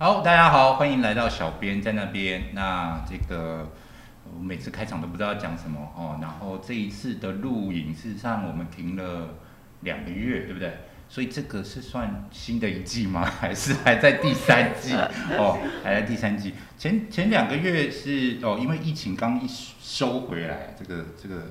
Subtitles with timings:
[0.00, 2.50] 好，大家好，欢迎来到小编在那边。
[2.52, 3.68] 那这个
[4.32, 6.16] 我每次开场都不知道讲什么哦。
[6.22, 9.34] 然后这一次的录影，事实上我们停了
[9.80, 10.72] 两个月，对不对？
[11.08, 13.24] 所以这个是算新的一季吗？
[13.24, 14.94] 还是还在第三季？
[15.36, 16.54] 哦，还在第三季。
[16.78, 19.48] 前前两个月是哦，因为疫情刚一
[19.80, 21.42] 收回来，这个这个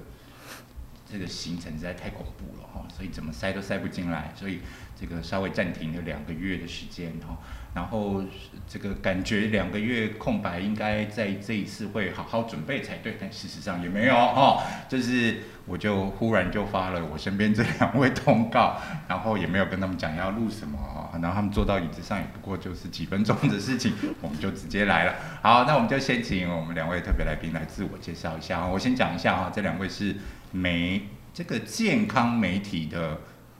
[1.11, 4.59] 这个行程实在太恐怖了哈，所以怎么塞都塞不进来，所以
[4.99, 7.37] 这个稍微暂停了两个月的时间哈。
[7.73, 8.23] 然后
[8.67, 25.13] 这个感觉两个月空白，应该在这一次会好好准备才对，但事实上也没有哈，就是我就忽然就发了我身边这两位通告，然后也没有跟他们讲要录什么哈，然后他们坐到椅子上也不过就是几分钟的事情，我们就直接来了。
[25.43, 30.15] 好，那我们就先请我们两位特别来宾来自我介绍一下哈，我先讲一下哈，这两位是
[30.51, 33.17] 媒这个健康媒体的。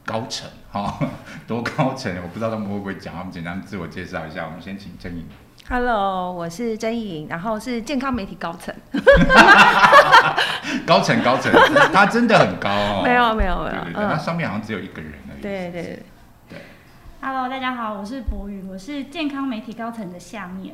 [0.07, 0.97] 高层， 哈，
[1.45, 4.45] 多高层，我不知道他们会不会讲，我们简单自我介绍一下。
[4.45, 5.25] 我们先请曾颖。
[5.67, 8.73] Hello，我是曾颖，然后是健康媒体高层。
[10.87, 11.51] 高层高层，
[11.91, 13.01] 他真的很高哦。
[13.03, 15.41] 没有没有没有，他上面好像只有一个人而已。
[15.41, 16.01] 对对。
[17.29, 20.73] Hello，大家好，我是博宇，我是健康媒体高层的下面。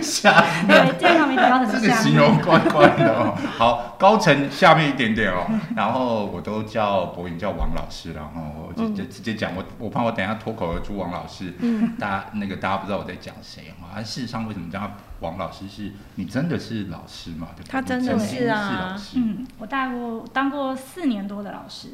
[0.00, 1.82] 下面对健康媒体高层的下面。
[1.82, 3.34] 这个形容怪怪的哦。
[3.58, 5.44] 好，高层下面一点点哦。
[5.74, 14.00] 然后我都叫博宇，叫王老师，然后就就直接讲我，我怕我等下脱口而出王老师，嗯大家那个大家不知道我在讲谁哈。
[14.04, 15.68] 事实上，为什么叫王老师？
[15.68, 17.48] 是你真的是老师嘛？
[17.56, 18.96] 对他真的是啊。
[19.16, 21.88] 嗯，我带过当过四年多的老师。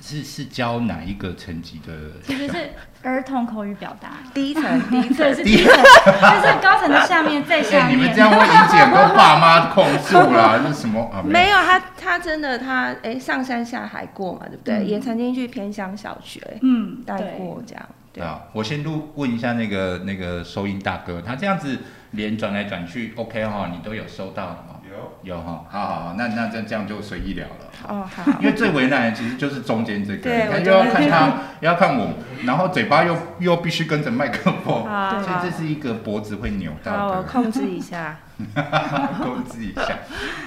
[0.00, 1.92] 是是教哪一个层级的？
[2.24, 2.70] 其实是
[3.02, 7.96] 儿童口语表达第一层，第一层是第一层，就是高层的下面再下面。
[7.98, 11.10] 你们这样会引起很多爸妈控诉啦， 那什么？
[11.24, 14.84] 没有，他他真的他哎上山下海过嘛，对不对？
[14.84, 17.84] 也曾经去偏乡小学嗯带过这样。
[18.12, 21.78] 对啊，我先录问一下那个那个收音大哥，他这样子
[22.12, 24.77] 连转来转去，OK 哈，你都有收到吗？
[25.22, 27.54] 有哈，好好好，那那这这样就随意聊了。
[27.88, 28.32] 哦，好。
[28.40, 31.26] 因为最为难的其实就是中间这个，他又要看他，
[31.60, 32.14] 又要看我，
[32.44, 34.84] 然后嘴巴又又必须跟着麦克风，
[35.22, 37.22] 所以这是一个脖子会扭到的。
[37.22, 38.18] 控制一下。
[39.22, 39.98] 控制一下。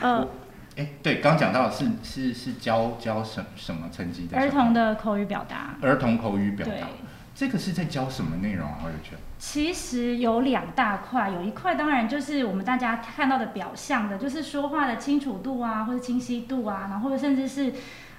[0.01, 0.27] 嗯。
[0.77, 4.37] 哎，对，刚讲到是是是教教什什么成绩的？
[4.37, 5.75] 儿童的口语表达。
[5.81, 6.87] 儿童口语表达。
[7.33, 8.77] 这个是在教什么内容啊？
[8.81, 9.15] 好有趣。
[9.39, 17.73] 其实有两大块，有一块当然就是我们大家看到的表象的，就是说话的清楚度啊，或者清晰度啊，然后甚至是，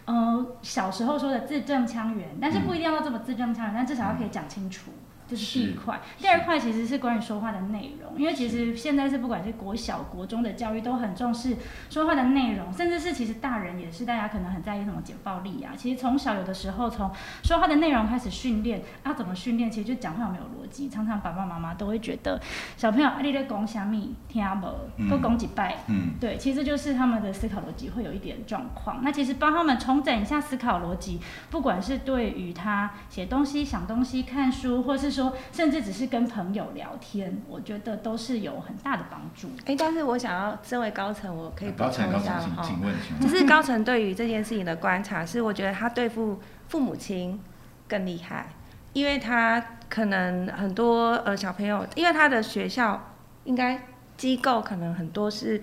[0.06, 4.90] 呃，小时候说的字正腔圆，但是不一定要这么字正腔圆，但至少要可以讲清楚。
[5.32, 11.56] 这是第一块，第二块其实是关于说话的内容，因为其实现在是不管是国小、国中的教育都很重视
[11.88, 15.72] 说话的内容，甚至是其实大人也是，大家可能很在意什么简暴力啊。
[15.74, 17.10] 其实从小有的时候从
[17.42, 19.70] 说话的内容开始训练，啊，怎么训练？
[19.70, 22.38] 其实就讲话有没有逻辑，常常爸爸妈妈都会觉得
[22.76, 29.00] 小朋友啊，你在讲什么听不，都讲几拜，嗯，对，其实就是他们的思考逻辑会有一点状况。
[29.02, 31.18] 那其实帮他们重整一下思考逻辑，
[31.48, 35.21] 不管是对于他写东西、想东西、看书，或是说。
[35.52, 39.48] 甚至只是跟朋友聊天，我觉得都是有很大的帮助。
[39.66, 42.66] 哎，但是我想要身为高层，我可以补充一下哈，
[43.20, 47.38] 就是高层对于这件事情的观察是，我觉得他对付父母亲
[47.88, 48.46] 更厉害，
[48.92, 53.80] 因为他可能很多呃小朋友，因为他的学校应该
[54.16, 55.60] 机构可能很多是。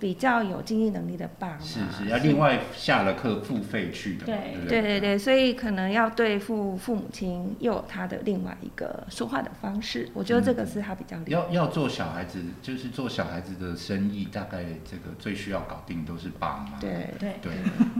[0.00, 10.08] 比较有经济能力的爸妈是是要另外下了课付费去的，对对对对，所以可能要对付父母亲，又有他的另外一个说话的方式。
[10.14, 16.80] 我觉得这个是他比较要要做小孩子，就是做小孩子的生意，大概这个最需要搞定都是爸妈。
[16.80, 17.52] 对对对，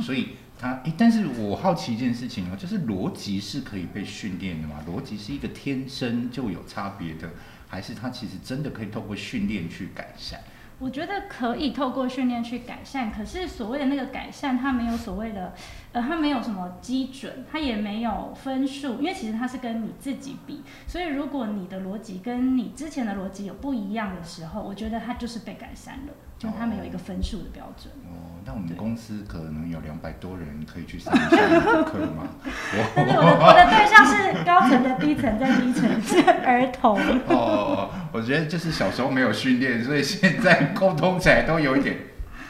[0.03, 4.83] 所以他哎，但是我好奇一件事情哦，就是逻辑是可以被训练的嘛？
[4.89, 7.29] 逻辑是一个天生就有差别的，
[7.69, 10.41] 还是他其实真的可以透过训练去改善？
[10.81, 15.53] 我觉得可以透过训练去改善，可是所谓的那个改善，它没有所谓的，
[15.93, 27.93] 呃，它没有什么基准，它也没有分数，因为其实它是跟你自己比，所以如果你的逻辑跟你之前的逻辑有不一样的时候，我觉得它就是被改善了，就它没有一个分数的标准。
[28.07, 31.37] 哦，那我们公司可能有两百多人可以去上一下
[31.83, 32.27] 课吗？
[32.97, 36.00] 但是我的我的对象是高层的低层，在低层是
[36.51, 36.99] 儿童。
[37.29, 37.91] 哦。
[38.13, 41.97] 我觉得就是小时候没有训练，所以现在沟通起来都有一点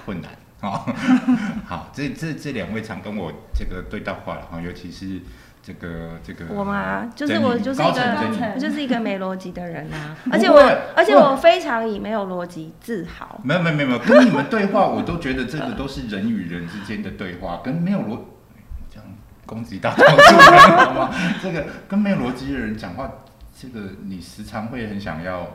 [0.07, 0.31] 困难
[0.63, 0.87] 哦。
[1.69, 5.21] 好，这这这两位常跟我这个对到话了哈，尤其是
[5.63, 8.01] 这个这个我嘛，就是我就是一个
[8.55, 10.59] 我就是一个没逻辑的人啊， 而且我
[10.97, 13.39] 而且我非常以没有逻辑自豪。
[13.45, 18.19] 没有没有没有，跟你们对话我都觉得这个都是人与人之间的对话，跟没有逻
[18.89, 19.05] 这样
[19.45, 21.11] 攻击大多数人好吗？
[21.43, 23.13] 这个跟没有逻辑的人讲话。
[23.61, 25.47] 这个你时常会很想要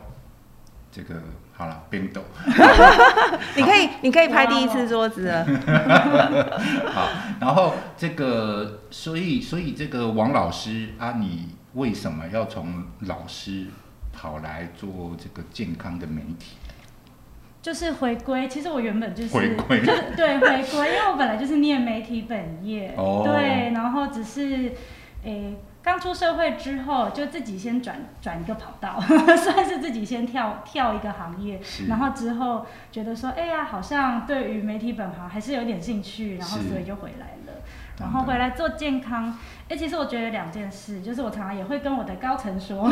[0.92, 1.16] 这个
[1.54, 2.22] 好了冰斗，
[3.58, 5.44] 你可以你可以拍第一次桌子了。
[6.94, 7.10] 好，
[7.42, 13.66] 然后这个所以所以这个王老师啊，你为什么要从老师
[14.14, 16.58] 跑来做这个健康的媒体？
[17.60, 19.82] 就是回归，其实我原本就是回归。
[19.82, 23.24] 就 是对回归，因为我本来就是念媒体本业，哦。
[23.26, 24.72] 对，然后只是
[25.24, 29.00] 诶刚出社会之后，就自己先转转一个跑道，
[29.38, 37.62] 算是自己先跳跳一个行业，然后之后觉得说，哎呀，好像对于媒体本行还是有点兴趣，然后所以就回来了。
[37.98, 39.38] 懂然后回来做健康，
[39.70, 42.90] 哎、其实我觉得有两件事，就是我常常也会跟我的高层说，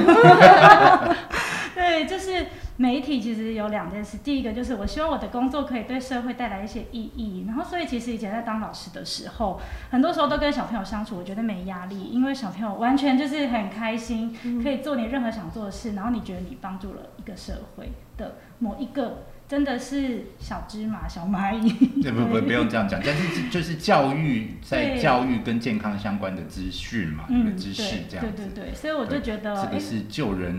[1.75, 2.47] 对，就是
[2.77, 9.59] 媒体其实有两件事，第一个就是我希望我的工作可以对社会带来一些意义，然后所以其实以前在当老师的时候，
[9.91, 19.23] 很多时候都跟小朋友相处，我觉得没压力，因为小朋友完全就是很开心，可以做你任何想做的事，然后你觉得你帮助了一个社会的某一个。
[19.53, 28.31] 真的是小芝麻、小蚂蚁，对不不 不用这样讲，但是就是教育在教育跟健康相关的资讯嘛，一个嗯，知识这样子。
[28.35, 30.57] 对对对，所以我就觉得，哎这个是救人，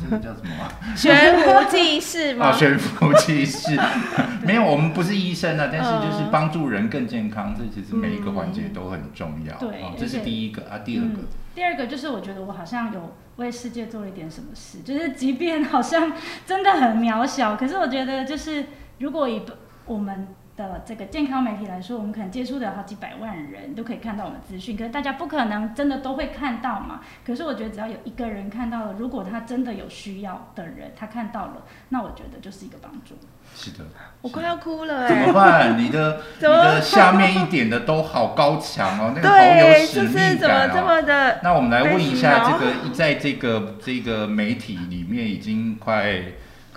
[0.00, 0.70] 这个叫什么啊？
[0.94, 2.52] 悬浮济世啊，吗？
[2.52, 3.76] 悬浮其事。
[4.44, 9.56] 没有，我们不是医生啊，但是就是帮助人更健康，这其实每一个环节都很重要。
[9.56, 16.12] 对哦，这是第一个啊，第二个嗯，第二个就是我觉得我好像有为世界做了一点什么事，就是即便好像
[16.46, 18.66] 真的很渺小，可是我觉得就是
[18.98, 19.42] 如果以
[19.86, 20.28] 我们
[20.68, 27.00] 的这个健康媒体来说，我们可能接触的有好几百万人都可以看到我们资讯，可是大家不可能真的都会看到嘛。
[27.24, 33.14] 可是我觉得只要有一个人看到了，如果他真的有需要的人，他看到了，那我觉得就是一个帮助。
[33.54, 33.84] 是的。
[34.22, 35.78] 我快要哭了怎么哎、办？
[35.78, 40.86] 你的 你的下面一点的都好高强哦，那个好有对，使就是命怎么这感哦。
[40.86, 46.16] 么的那我们来问一下，这个在这个这个媒体里面已经快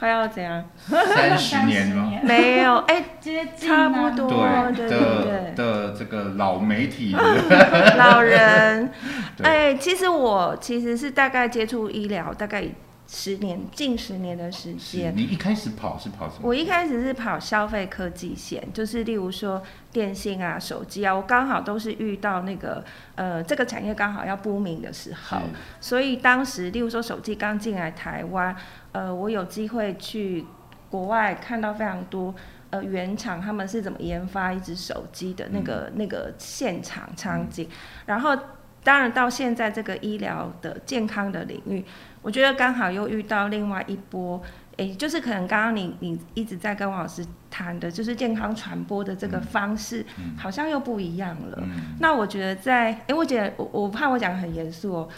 [0.04, 0.62] 快要怎样？
[0.90, 2.12] 三十年吗。
[2.24, 4.46] 没有哎、接近、差啊、不多
[4.76, 7.16] 对对对的这个老媒体，
[7.98, 8.92] 老人，
[9.38, 12.66] 对哎、其实我其实是大概接触医疗大概
[13.08, 15.14] 十年，近十年的时间。
[15.16, 16.42] 你一开始跑是跑什么？
[16.42, 19.64] 我一开始是跑消费科技线，就是例如说
[19.94, 22.84] 电信啊、手机啊，我刚好都是遇到那个
[23.16, 25.38] 呃这个产业刚好要 booming 的时候，
[25.80, 28.54] 所以当时例如说手机刚进来台湾，
[28.94, 30.46] 呃，我有机会去
[30.90, 32.34] 国外看到非常多。
[32.70, 37.70] 呃，原厂他们是怎么研发一只手机的那个、那个现场场景，
[38.08, 38.36] 然后
[38.84, 41.86] 当然到现在这个医疗的健康的领域，
[42.24, 44.42] 我觉得刚好又遇到另外一波，
[44.78, 50.36] 诶，就是可能刚刚你你一直在跟王老师谈的，就是健康传播的这个方式，嗯。
[50.36, 51.60] 好像又不一样了。
[51.62, 55.10] 嗯，那我觉得在，诶，我觉得我我怕我讲得很严肃哦，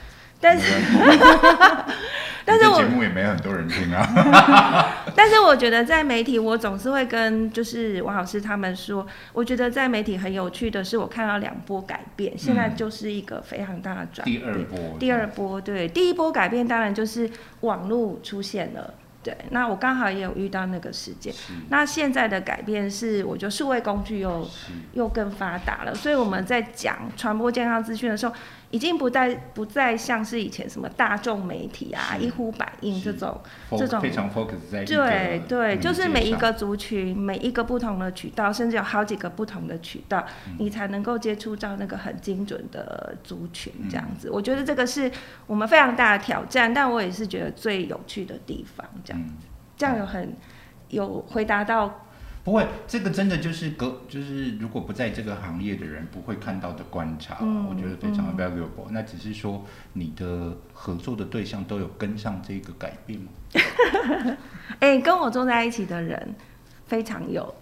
[0.46, 0.74] 但是
[2.48, 5.02] 但是我节目也没很多人听啊。
[5.18, 14.40] 但是我觉得在媒体，我总是会跟就是王老师他们说，我觉得在媒体很有趣的是，我看到两波改变，现在就是一个非常大的转变。
[14.40, 17.28] 第二波，第二波，对，第一波改变当然就是
[17.62, 18.94] 网络出现了，
[19.24, 21.34] 对，那我刚好也有遇到那个事件。
[21.70, 24.48] 那现在的改变是，我觉得数位工具又
[24.94, 28.36] 又更发达了，所以我们在讲传播健康资讯的时候，
[28.72, 33.40] 已经不再不再像是以前什么大众媒体啊、一呼百应这种。
[33.78, 44.30] 这种非常 focus 在对对，就是每一个族群、每一个不同的渠道，甚至有好几个不同的渠道，嗯你才能够接触到那个很精准的族群，这样嗯子。
[44.30, 45.12] 我觉得这个是
[45.48, 48.88] 我们非常大的挑战，但我也是觉得最有趣的地方。
[49.04, 49.34] 这样，嗯
[49.78, 50.34] 这样有很
[50.90, 52.05] 有回答到，
[52.46, 58.38] 不会，这个真的就是隔，就是如果不在这个行业的人不会看到的观察，嗯我觉得非常嗯。
[58.38, 63.28] valuable、那只是说你的合作的对象都有跟上这个改变吗？
[64.80, 66.36] 哎、跟我坐在一起的人
[66.86, 67.54] 非常有。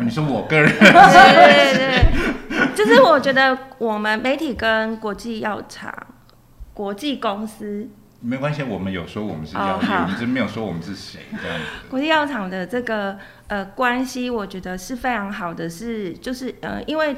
[0.00, 0.68] 你说我个人？
[0.80, 2.08] 对对
[2.50, 5.94] 对，就是我觉得我们媒体跟国际药厂、
[6.74, 7.88] 国际公司、
[8.22, 11.64] 没关系，我们有说我们是哦药业，好你只是没有说我们是谁这样子。
[11.90, 17.16] 国际药厂的这个呃关系，我觉得是非常好的，是就是呃，因为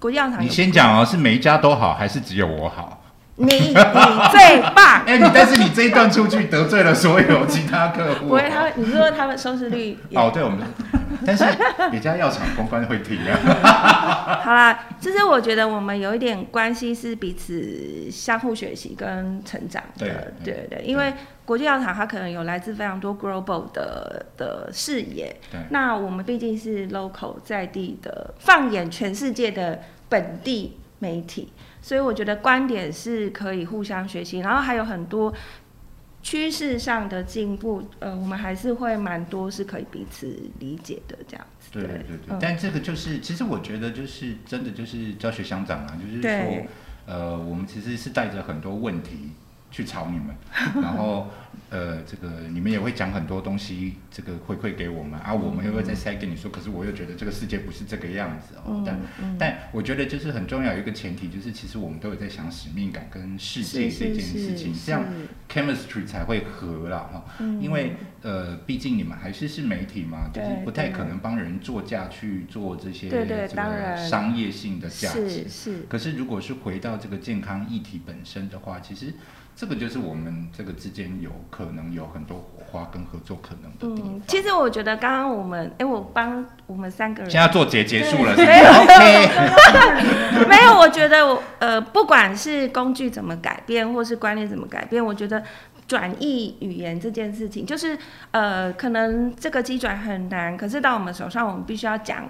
[0.00, 3.02] 国际药厂你先讲哦，是每一家都好，还是只有我好？
[3.38, 3.74] 你你
[4.32, 8.28] 最棒，哎、你但是你这一段出去得罪了所有其他客户。
[8.28, 10.60] 不会他你说他们收视率哦，对，我们，
[11.26, 11.44] 但是
[11.90, 14.40] 别家药厂公关会提啊。
[14.42, 20.08] 好啦，就是我觉得我们有一点关系是彼此相互学习跟成长的，对
[20.44, 21.12] 对对对，因为
[21.44, 31.52] 国际药厂它可能有来自非常多 global 的的视野，对，那我们毕竟是 local 在地的，放眼全世界的本地媒体，
[31.86, 35.32] 所以我觉得观点是可以互相学习，然后还有很多
[36.20, 40.26] 趋势上的进步，呃，我们还是会蛮多是可以彼此
[40.58, 41.70] 理解的这样子。
[41.70, 46.66] 对对对但这个就是，其实我觉得就是真的就是教学相长啊，就是说，
[47.06, 49.30] 呃，我们其实是带着很多问题
[49.70, 50.34] 去吵你们，
[50.82, 51.28] 然后
[51.68, 65.04] 呃，这个你们也会讲很多东西，这个回馈给我们啊，我们又会再塞给你说，可是我又觉得这个世界不是这个样子哦，嗯但嗯，但我觉得就是很重要一个前提，就是其实我们都有在想使命感跟世界这件事情，这样
[65.50, 67.24] chemistry 才会合了哈。
[67.40, 67.60] 嗯。
[67.60, 75.28] 因为呃，毕竟你们还是是媒体嘛，就是不太可能帮人作价去做这些这个商业性的价值。
[75.28, 75.48] 是。
[75.48, 79.12] 是，可是如果是回到这个健康议题本身的话，其实
[79.56, 84.12] 这个就是我们这个之间有可能有很多火花跟合作可能的地方。
[84.14, 90.46] 嗯，其实我觉得刚刚我们，哎、我帮我们三个人现在做结结束了，是对不是 OK。
[90.46, 95.42] 没有，我觉得我呃，不管是工具怎么改变，或是观念怎么改变，我觉得
[95.88, 97.96] 转译语言这件事情，就是
[98.32, 102.28] 呃，可能这个机转很难，可是到我们手上，我们必须要讲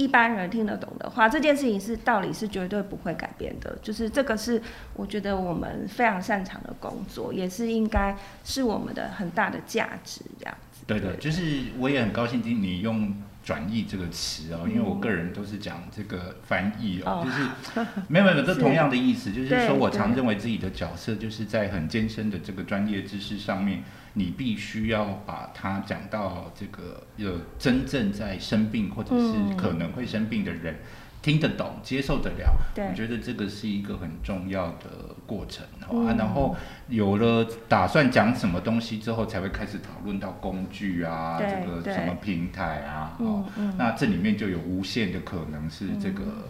[0.00, 4.60] 一般人听得懂的话，这件事情是道理是绝对不会改变的，就是这个是
[4.94, 10.84] 我觉得我们非常擅长的工作，也是应该是我们的很大的价值，这样子。
[10.86, 13.14] 对的，就是我也很高兴听你用
[13.50, 30.76] 转译这个词哦，因为我嗯个人都是讲这个翻译哦，哦就是没有没有，这同样的意思， 就是说我常认为自己的角色就是在很艰深的这个专业知识上面，你必须要把它讲到这个有真正在生病或者是嗯可能会生病的人。
[31.22, 36.06] 听得懂、接受得了，我觉得这个是一个很重要的过程哦、嗯。
[36.06, 36.14] 啊。
[36.18, 36.56] 然后
[36.88, 46.42] 有了打算讲什么东西之后，才会开始讨论到工具啊，这个什么平台啊，哦嗯，嗯，那这里面就有无限的可能是这个、嗯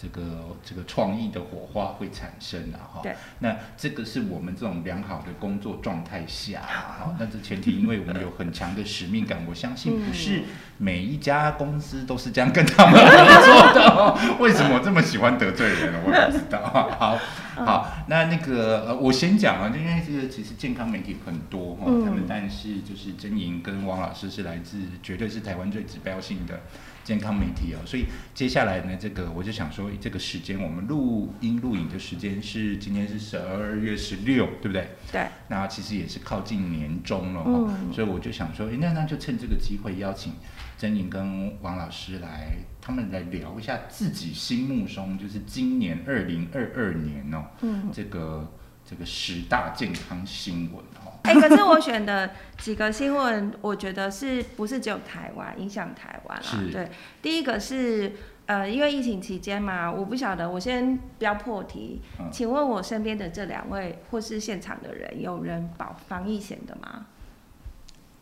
[0.00, 0.22] 这个
[0.62, 3.16] 这个创意的火花会产生啊，哈、对。
[3.38, 10.42] 那这个是我们这种良好的工作状态下啊， 哈、那这前提因为我们有很强的使命感，我相信不是
[10.78, 14.18] 每一家公司都是这样跟他们合作的、哦。
[14.38, 16.00] 为什么我这么喜欢得罪人呢？
[16.06, 16.60] 我也不知道。
[16.98, 17.18] 好，
[17.64, 22.04] 好，那那个呃，我先讲啊，就因为这个其实健康媒体很多哈、嗯。
[22.04, 26.60] 他们但是就是真莹跟王老师是来自绝对是台湾最指标性的
[27.06, 34.88] 健康媒体哦，所以接下来呢，这个我就想说，这个时间我们录音录影的时间是今天是十二月十六，对不对？
[35.12, 40.32] 对，那其实也是靠近年终了、哦，嗯所以我就想说，诶那那就趁这个机会邀请
[40.76, 47.88] 珍妮跟王老师来，他们来聊一下自己心目中就是今年二零二二年哦，嗯。
[47.92, 48.52] 这个
[48.84, 51.15] 这个十大健康新闻哦。
[51.26, 56.64] 哎、可是我选的几个新闻，我觉得是不是只有台湾影响台湾啊？
[56.72, 56.88] 对，
[57.20, 58.12] 第一个是
[58.46, 67.06] 呃，因为疫情期间嘛，我不晓得，我先不要破题，嗯请问我身边的这两位或是现场的人，有人保防疫险的吗？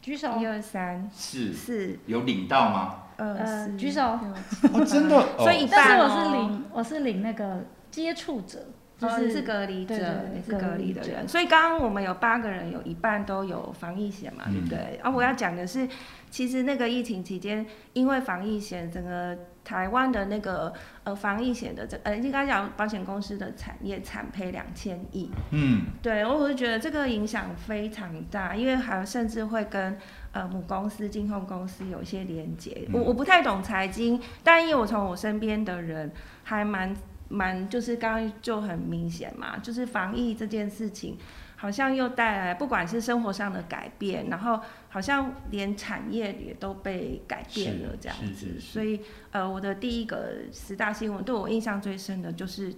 [0.00, 0.46] 举手一。
[0.46, 2.96] 二三四四有领到吗？
[3.16, 8.66] 二呃四举手我哦，真的，哦所以但是我是领，我是领那个接触者，
[9.08, 15.00] 就哦你是是隔离者，对对对你是隔离的人，所以刚刚我们有八个人，有一半都有防疫险嘛，对不嗯对？
[15.02, 15.88] 而、我要讲的是，
[16.30, 20.72] 其实那个疫情期间，因为防疫险，整个台湾的那个
[21.04, 29.96] 呃防疫险的这呃应该讲保险公司的产业产赔两千亿，嗯，对，我我就觉得这个影响非常大，因为还甚至会跟
[30.32, 32.86] 呃母公司、金控公司有一些连接。
[32.92, 33.04] 我嗯。
[33.04, 36.10] 我不太懂财经，但因为我从我身边的人
[36.42, 36.94] 还蛮
[37.28, 41.16] 蛮，就是刚刚就很明显嘛，就是防疫这件事情。
[41.56, 49.00] 好像又带来不管是生活上的改变，然后好像连产业也都被改变了这样子，是是是所以
[49.30, 52.74] 呃，我的第一个十大新闻对我印象最深的就是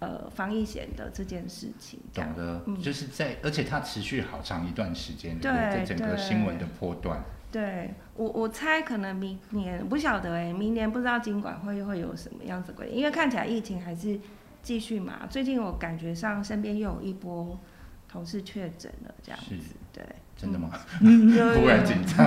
[0.00, 7.22] 呃防疫险的这件事情，这样懂得，嗯就是在，而且它持续好长一段时间，对整个新闻的波段。
[7.56, 14.18] 对我，我猜可能明年不晓得哎、明年不知道金管会会有什么样子的规定，因为看起来疫情还是
[14.62, 15.20] 继续嘛。
[15.30, 17.58] 最近我感觉上身边又有一波
[18.06, 20.04] 同事确诊了，这样是子，对，
[20.36, 20.70] 真的吗？
[21.00, 22.26] 嗯，有 突然紧张。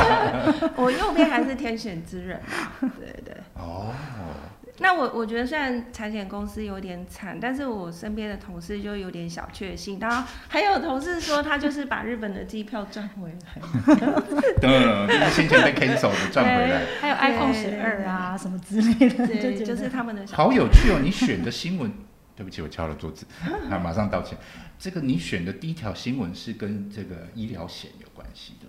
[0.76, 3.36] 我右边还是天选之人嘛，对对。
[3.54, 3.92] 哦，
[4.78, 13.62] 那我我觉得虽然产险公司有点惨，但是我身边的同事就有点小确幸，然后还有同事说他就是把日本的机票赚回来。
[14.60, 20.98] 对，就是先前被 cancel 的赚回来，还有 iPhone 十二啊什么之类的，就对，就是他们的小好有趣哦！
[21.00, 21.92] 你选的新闻，
[22.34, 23.24] 对不起，我敲了桌子，
[23.70, 24.36] 啊，马上道歉。
[24.76, 28.63] 这个你选的第一条新闻是跟这个医疗险有关系的，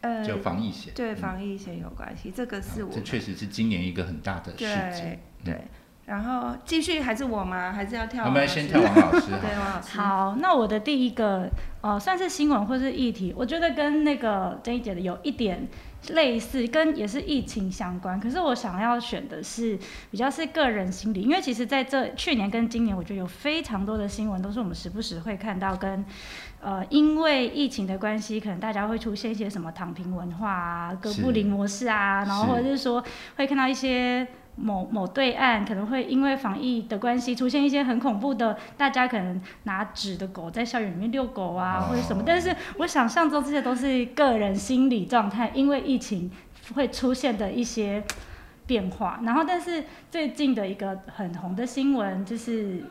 [0.00, 0.92] 呃就防疫险。
[0.94, 5.52] 对嗯防疫险有关系，这个是我这确实是今年一个很大的事件对。
[5.52, 5.60] 对。
[6.06, 7.70] 然后继续还是我吗？
[7.70, 8.24] 还是要跳？
[8.24, 9.26] 我们先跳王老师。
[9.42, 9.98] 对，王老师。
[9.98, 11.50] 好，那我的第一个
[11.82, 15.68] 呃，算是新闻或是议题，我觉得跟那个这一节的有一点
[16.14, 18.18] 类似，跟也是疫情相关。
[18.18, 19.78] 可是我想要选的是
[20.10, 26.02] 比较是个人心理，因为其实在这去年跟今年，我觉得有非常多的新闻都是我们时不时会看到跟。
[26.60, 33.02] 呃，因为疫情的关系，可能大家会出现一些什么躺平文化啊、哥布林模式啊，然后或者是说
[33.36, 42.24] 会看到一些某某对岸可能会因为防疫的关系出现一些很恐怖的，大家可能拿纸的狗在校园里面遛狗啊，或者什么。
[42.26, 46.28] 但是我想象中这些都是个人心理状态，因为疫情
[46.74, 48.02] 会出现的一些
[48.66, 49.20] 变化。
[49.22, 52.82] 然后，但是最近的一个很红的新闻就是。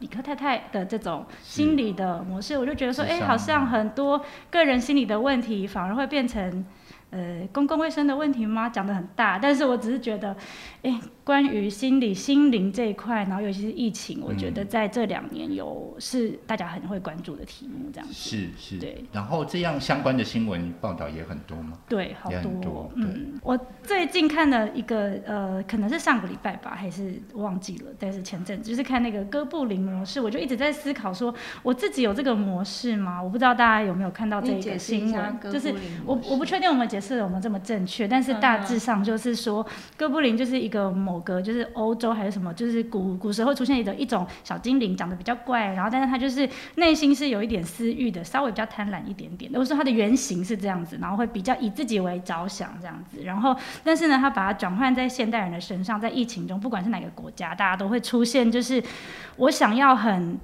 [0.00, 4.20] 理科太太的这种心理的模式，我就觉得说，哎，好像很多
[4.50, 6.64] 个人心理的问题，反而会变成。
[7.10, 8.68] 呃，公共卫生的问题吗？
[8.68, 10.36] 讲的很大，但是我只是觉得，
[10.82, 18.12] 哎，关于心理、心灵这一块，然后尤其是疫情，我觉得在这两年有是大家很会关注的题目，这样子。
[18.12, 18.78] 是是。
[18.78, 19.04] 对。
[19.12, 21.78] 然后这样相关的新闻报道也很多吗？
[21.88, 22.28] 对，好
[22.60, 22.90] 多。
[22.96, 33.22] 嗯，我最近看了一个，呃，可能是上个礼拜吧，还是忘记了，但是前阵就是看那个哥布林模式，我就一直在思考说，我自己有这个模式吗？
[33.22, 35.72] 我不知道大家有没有看到这个新闻，就是
[36.04, 37.00] 我我不确定我们解。
[37.04, 49.52] 释有没有这么正确，但是大致上就是说，哥布林就是一个某个就是欧洲还是什么，就是古古时候出现的一种小精灵，长得比较怪，然后但是他就是内心是有一点私欲的，稍微比较贪婪一点点。
[49.52, 58.82] 都说他的原型是这样子，然后会比较以自己为着想这样子，然后但是呢，他把它转换在现代人的身上，在疫情中，不管是哪个国家，大家都会出现，就是
[59.36, 60.36] 我想要很。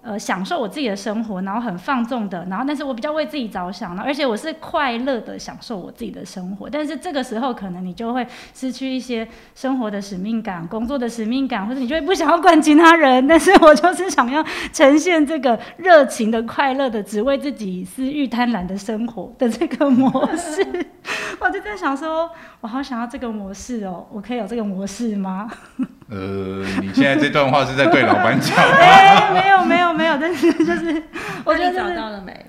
[0.00, 6.70] 呃，享受我自己的生活，然后很放纵的，然后但是我比较为自己着想，而且我是快乐的享受我自己的生活。
[6.70, 13.26] 但是这个时候，可能你就会失去一些生活的使命感、工作的使命感，或者你就会不想要管其他人。
[13.26, 20.64] 但是我就是想要呈现这个热情的、快乐的，只为自己私欲贪婪的生活的这个模式。
[21.40, 22.30] 我就在想说，
[22.60, 25.48] 我好想要这个模式哦，我可以有这个模式吗？
[26.10, 28.56] 呃，你现在这段话是在对老板讲？
[28.58, 31.02] 哎，没有没有没有，但是就是，
[31.44, 32.46] 我觉得找到了没？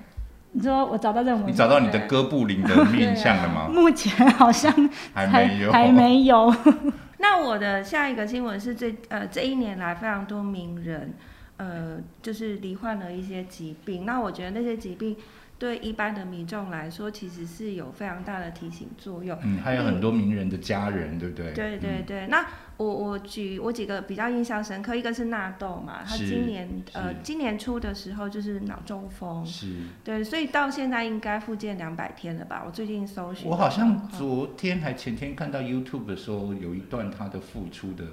[0.52, 3.68] 你说我找到这种，你找到你的哥布林的面相了吗？
[3.72, 4.72] 目前好像
[5.14, 6.52] 还没有，还没有。
[7.18, 11.14] 那我的下一个新闻是最呃这一年来非常多名人
[11.58, 15.16] 呃就是罹患了一些疾病，那我觉得那些疾病。
[15.60, 19.38] 对一般的民众来说，其实是有非常大的提醒作用。
[19.42, 21.52] 嗯，还有很多名人的家人，对不对？
[21.52, 22.26] 对对对。
[22.28, 22.46] 那
[22.78, 29.44] 我我举我几个比较印象深刻，一个是纳豆嘛，他今年呃今年初的时候就是脑中风。
[29.44, 29.76] 是。
[30.02, 32.62] 对，所以到现在应该复健两百天了吧？
[32.64, 33.46] 我最近搜寻。
[33.46, 38.06] 我好像昨天还前天看到 YouTube 的时候有一段他的复出的，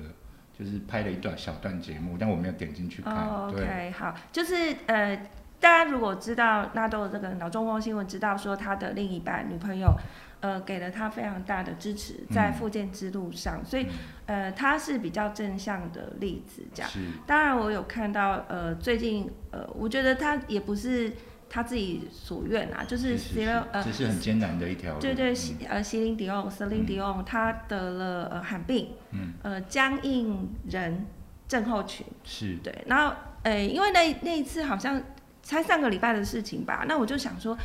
[0.59, 3.25] 就是拍了一段小段节目，但我没有点进去看。
[3.47, 5.17] OK，好，就是呃。
[5.59, 9.91] 大家如果知道纳豆的这个脑中风新闻，知道说他的另一半女朋友，
[10.39, 13.87] 呃，给了他非常大的支持，在复健之路上，所以，
[14.27, 16.61] 呃，他是比较正向的例子。
[16.73, 16.91] 这样，
[17.25, 21.11] 当然我有看到，呃，最近，呃，我觉得他也不是
[21.49, 23.17] 他自己所愿啊，就是
[23.71, 24.99] 呃，这是很艰难的一条。
[24.99, 25.33] 对对，
[25.67, 31.07] 呃，席琳迪翁，瑟琳迪翁，他得了呃罕病，嗯，呃，僵硬人
[31.47, 32.05] 症候群。
[32.23, 32.57] 是。
[32.63, 35.01] 对，然后，呃，因为那那一次好像。
[35.47, 37.57] 才上个礼拜的事情吧，那我就想说，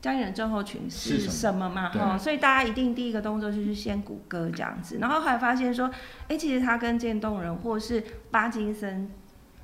[0.00, 1.88] 江人症候群是什么嘛？
[1.90, 5.88] 哈，所以大家一定第一个动作就是先谷歌这样子，然后后来发现说，
[6.26, 9.08] 哎，其实他跟渐冻人或是巴金森，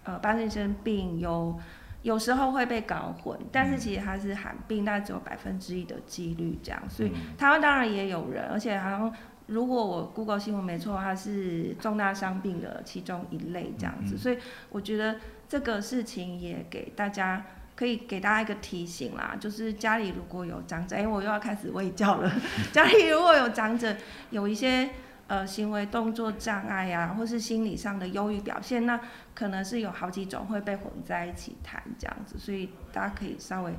[0.04, 1.58] 呃，巴金森病有
[2.02, 9.12] 有时候会被搞混，但是其实它是罕病，大概只有百分之一的几率这样，所以台湾当然也有人，而且好像
[9.46, 14.38] 如果我 Google 新闻没错，它是重大伤病的其中一类这样子，所以
[14.70, 15.16] 我觉得
[15.48, 17.44] 这个事情也给大家。
[17.76, 22.32] 可以给大家一个提醒啦，就是家里如果有长者，哎，我又要开始喂教了。
[22.72, 23.94] 家里如果有长者
[24.30, 24.90] 有一些
[25.26, 29.00] 呃行为动作障碍呀，或是心理上的忧郁表现，那
[29.34, 33.74] 可能是有好几种会被混在一起谈这样子，所以大家可以稍微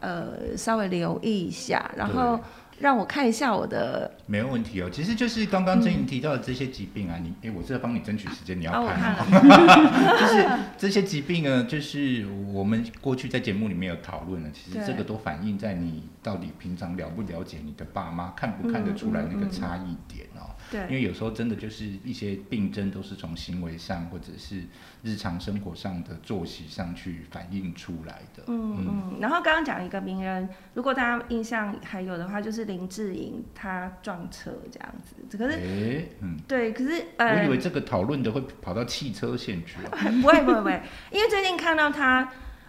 [0.00, 2.40] 呃稍微留意一下，然后。
[2.78, 4.90] 让我看一下我的，没有问题哦。
[4.90, 9.16] 其实就是刚刚真颖提到的这些疾病啊，你哎，我是在帮你争取时间，你要看。
[10.20, 20.35] 就是这些疾病呢，就是我们过去在节目里面有讨论了，其实这个都反映在你到底平常了不了解你的爸妈，看不看得出来那个差异点哦。
[20.76, 24.62] 对，因为有时候真的就是一些病症都是从行为上或者是
[25.02, 28.42] 日常生活上的作息上去反映出来的。
[28.48, 29.16] 嗯嗯。
[29.20, 39.98] 然后刚刚讲一个名人，如果大家印象还有的话，就是林志颖他撞车这样子，可是哎，嗯，对，可是呃我以呃为这个讨论的会跑到汽车线去 啊。
[40.20, 42.28] 不会不会不会，因为最近看到他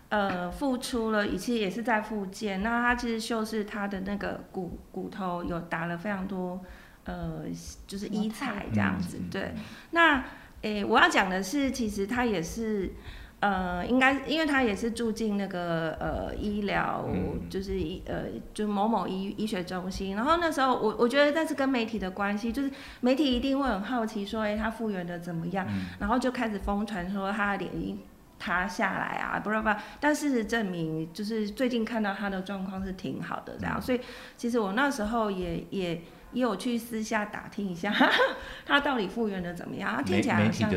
[0.10, 6.64] 呃复出了，其实也是在复健，那他其实就是他的那个骨骨头有打了非常多
[7.08, 7.42] 呃
[7.88, 9.52] 就是医材这样子，嗯对。
[9.92, 10.24] 那
[10.62, 12.92] 诶、我要讲的是，其实他也是，
[13.40, 20.16] 呃，应该，因为他也是住进那个呃医疗，嗯就是医呃，就某某医医学中心。
[20.16, 25.66] 然后那时候我我觉得但是跟媒体的关系，就是媒体一定会很好奇说，哎、他复原的怎么样？
[25.70, 28.00] 嗯然后就开始疯传说他的脸已经
[28.40, 33.76] 塌下来啊，不是不是，但事实证明，就是最近看到他的状况是挺好的，这样。
[33.78, 34.02] 嗯所以
[34.36, 36.02] 其实我那时候也也
[36.38, 37.94] 也有去私下打听一下，
[38.66, 39.96] 他到底复原的怎么样？
[39.96, 40.72] 他听起来好像。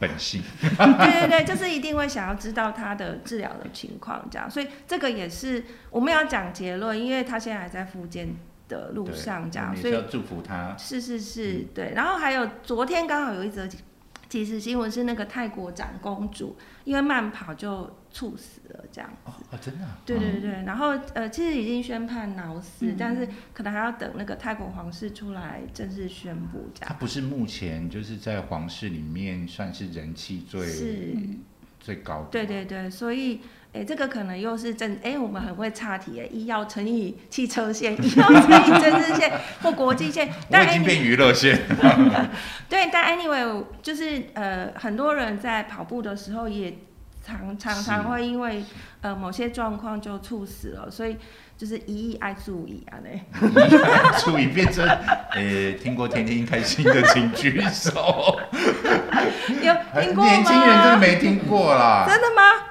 [0.00, 8.34] 本性， 对对对，就是一定会想要知道他的治疗的情况，这样，所以这个也是我们要讲结论，因为他现在还在复健
[8.68, 10.74] 的路上，这样，所以要祝福他。
[10.76, 11.92] 是是是嗯，对。
[11.94, 13.68] 然后还有昨天刚好有一则
[14.32, 19.10] 即时新闻是那个泰国长公主因为慢跑就猝死了，这样。
[19.26, 26.88] 哦哦，真的啊、对对嗯对，然后呃，其实已经宣判脑死，嗯但是可能还要等那个泰国皇室出来正式宣布这样。
[26.88, 31.14] 他不是目前就是在皇室里面算是人气最是，
[31.78, 32.28] 最高的。
[32.30, 39.32] 对对对，所以诶，这个可能又是政，哎，我们很会岔题哎，医药乘以汽车线，医药乘以政治线
[39.62, 41.58] 或国际线， 但已经变娱乐线。
[42.68, 46.76] 对，但 anyway 就是呃，很多人在跑步的时候也
[47.24, 48.62] 常常常会因为
[49.00, 51.16] 呃某些状况就猝死了，所以
[51.56, 53.22] 就是一意爱注意啊嘞。
[54.22, 54.86] 注意变成，
[55.30, 58.38] 呃，听过天天开心的请举手。
[59.62, 60.30] 有听过吗？
[60.30, 62.04] 年轻人真的没听过啦。
[62.06, 62.68] 真的吗？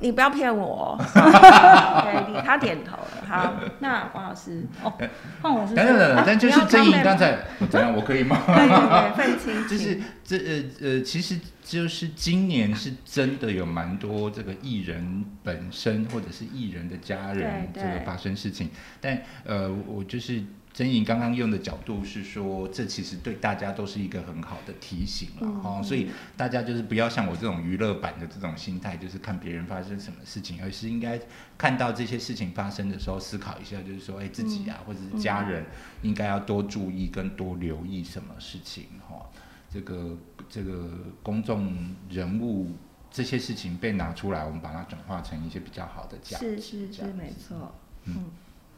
[0.00, 0.98] 你不要骗我哦。
[1.14, 3.06] 对，他点头了。
[3.28, 4.92] 好，那王老师，哦，
[5.40, 7.38] 换我是等等等等，但就是不要真颖刚才
[7.70, 7.94] 怎样？
[7.94, 8.38] 我可以吗？
[8.46, 18.68] 对对对，愤青， 就是这呃呃，其实就是今年是真的有蛮多这个艺人本身或者是艺人的家人这个发生事情，
[19.00, 25.60] 但呃，我就是真颖刚刚用的角度是说，这其实对大家都是一个很好的提醒了嗯。
[25.62, 31.20] 哦，所以大家就是不要像我这种娱乐版的这种心态，就是看别人发生什么事情，而是应该
[31.58, 35.66] 看到这些事情发生的时候，思考一下，就是说，哎，自己啊，或者是家人，
[36.02, 39.28] 应该要多注意跟多留意什么事情哈、
[39.68, 40.16] 这个
[40.48, 40.88] 这个
[41.22, 42.70] 公众人物
[43.10, 46.60] 这些事情被拿出来，我们把它转化成一些比较好的价值。
[46.60, 47.74] 是是是，没错。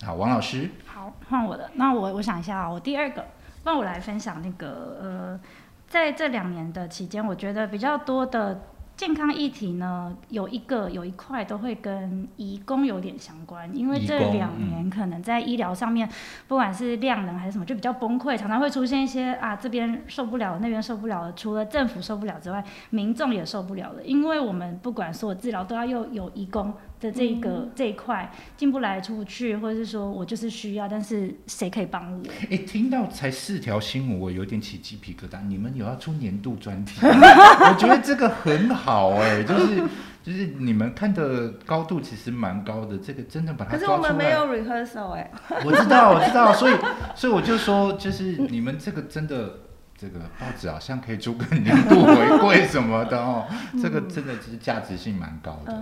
[0.04, 1.70] 好，王老师，好，换我的。
[1.74, 3.24] 那我我想一下啊，我第二个，
[3.62, 5.40] 那我来分享那个呃，
[5.88, 8.62] 在这两年的期间，我觉得比较多的
[8.96, 16.08] 健康议题呢，有一个有一块都会跟移工有点相关，因为这两年可能在医疗上面，
[16.48, 26.74] 不管是量能还是什么，就比较崩溃，常常会出现一些啊这边受不了，那边受不了了，除了政府受不了之外，民众也受不了了，因为我们不管所有治疗都要又有移工。
[27.02, 32.22] 的这一个、这一块进不来出不去，或者是说我就是需要，但是谁可以帮我？
[32.48, 35.44] 哎，听到才四条新闻，我有点起鸡皮疙瘩。
[35.48, 37.00] 你们有要出年度专题？
[37.04, 39.82] 我觉得这个很好哎、就是
[40.22, 43.90] 就是你们看的高度其实蛮高的，这个真的把它可是。
[43.90, 45.30] 我们没有 rehearsal 哎，
[45.64, 46.74] 我知道，我知道， 所以
[47.16, 49.58] 所以我就说，就是你们这个真的。
[49.94, 53.46] 这个报纸好像可以出个年度回馈什么的哦，
[53.80, 55.72] 这个真的是价值性蛮高的。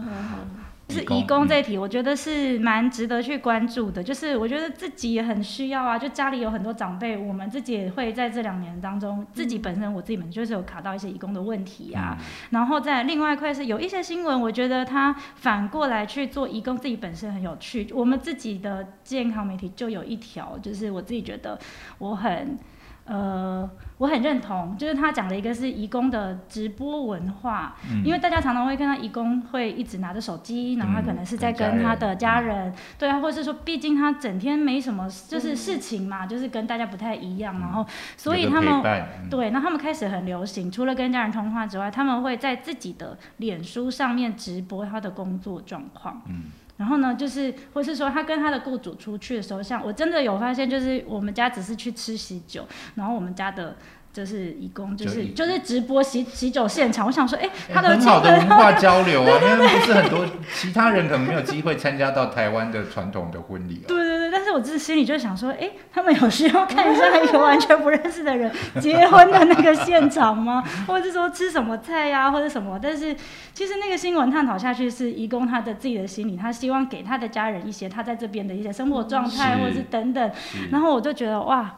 [0.90, 4.03] 就是移工嗯这一题，我觉得是蛮值得去关注的。
[4.03, 12.16] 就是我觉得自己也很需要啊，就家里有很多长辈，我们自己也会在这两年当中，自己本身我自己本身就是有卡到一些移工的问题啊。
[12.18, 17.88] 嗯然后在另外一块是有一些新闻，我觉得他反过来去做移工，自己本身很有趣。
[17.94, 21.59] 我们自己的健康媒体就有一条，就是我自己觉得
[21.98, 22.59] 我很。
[23.07, 23.68] 呃，
[24.00, 28.02] 我很认同，就是他讲的一个是移工的直播文化，嗯。
[28.02, 37.84] 因为大家常常会看到义工会一直拿着手机，然后他可能是在跟他的家人，对啊，或者是说，毕竟他整天没什么就是事情嘛，就是跟大家不太一样，然后
[38.16, 39.28] 所以他们嗯。
[39.28, 46.22] 对，那他们开始很流行，除了跟家人通话之外，他们会在自己的脸书上面直播他的工作状况。
[46.26, 46.44] 嗯
[46.80, 53.76] 然后呢，就是或是说他跟他的雇主出去的时候，像我真的有发现，就是我们家只是去吃喜酒，然后我们家的。
[54.12, 63.88] 就是义工，就就是就是直播喜喜酒现场，我想说，哎、他的很好的文化交流啊， 因为不是很多其他人可能没有机会参加到台湾的传统的婚礼哦。
[63.88, 70.62] 对对对，但是是我自己心里就想说，哎，他们有需要看一下一个完全不认识的人结婚的那个现场吗？
[70.88, 72.79] 或者是说吃什么菜呀，或者什么？
[72.83, 73.14] 但是
[73.55, 80.31] 其实那个新闻探讨下去是，义工他的自己的心理，他希望给他的家人一些他在这边的一些生活状态，或者是等等。
[80.73, 81.77] 然后我就觉得哇。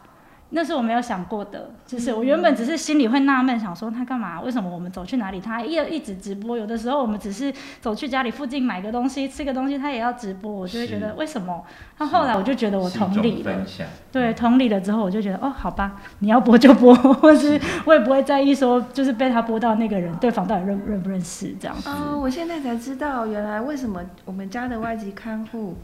[0.54, 4.40] 那是我没有想过的，就是我原本只是心里会纳闷，想说他干嘛？
[4.42, 6.56] 为什么我们走去哪里，他一一直直播？
[6.56, 11.64] 有的时候我们只是走去家里附近买个东西、吃个东西，他也要直播，我就会觉得为什么？
[11.98, 13.66] 那后来我就觉得我同理了，
[14.12, 21.88] 对，同理了之后，我就觉得哦，好吧，你要播就播，或是 我也不会在意说，就是被他播到那个人对方到底认认不认识这样子。
[21.88, 25.76] 哦，我现在才知道，原来为什么我们家的外籍看护。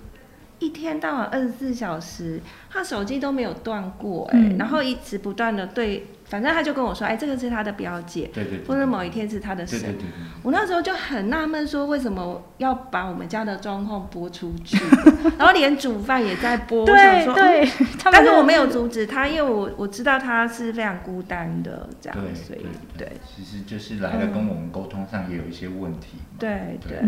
[0.59, 2.41] 一天到晚二十四小时，
[2.71, 6.07] 他手机都没有断过，哎，然后一直不断的对。
[6.29, 9.97] 反正他就跟我说，哎，这个是他的表姐，对对，或者某一天是他的神。
[10.43, 14.77] 我那时候就很纳闷，说为什么要把我们家的状况播出去，
[15.39, 16.85] 然后连煮饭也在播。
[16.85, 16.95] 对
[17.35, 17.69] 对，
[18.13, 22.67] 但是我没有阻止他，因为我我知道他是非常孤单的，这样，所以
[22.99, 26.19] 对，其实就是来了跟我们沟通上也有一些问题。
[26.39, 26.99] 对对，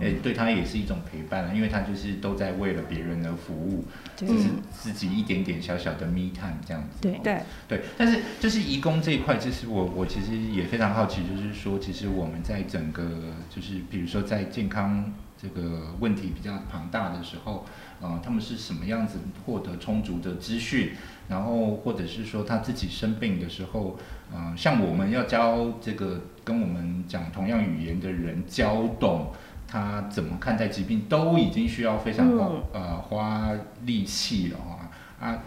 [0.00, 3.84] 哎，对他也是一种陪伴了，因为他就是都在为了别人而服务，
[4.16, 6.96] 就是自己一点点小小的 me time 这样子。
[7.02, 7.20] 对。
[7.22, 8.69] 对对，但是就是。
[8.70, 13.02] 义工这一块，其实我我其实也非常好奇，就是说，其实我们在整个
[13.48, 17.66] 就是比如说在健康这个问题比较庞大的时候，
[18.00, 20.92] 呃，他们是什么样子获得充足的资讯，
[21.28, 23.98] 然后或者是说他自己生病的时候，
[24.32, 29.32] 嗯，像我们要教这个跟我们讲同样语言的人教懂
[29.66, 33.50] 他怎么看待疾病，都已经需要非常花呃花
[33.84, 34.86] 力气了啊
[35.18, 35.42] 啊，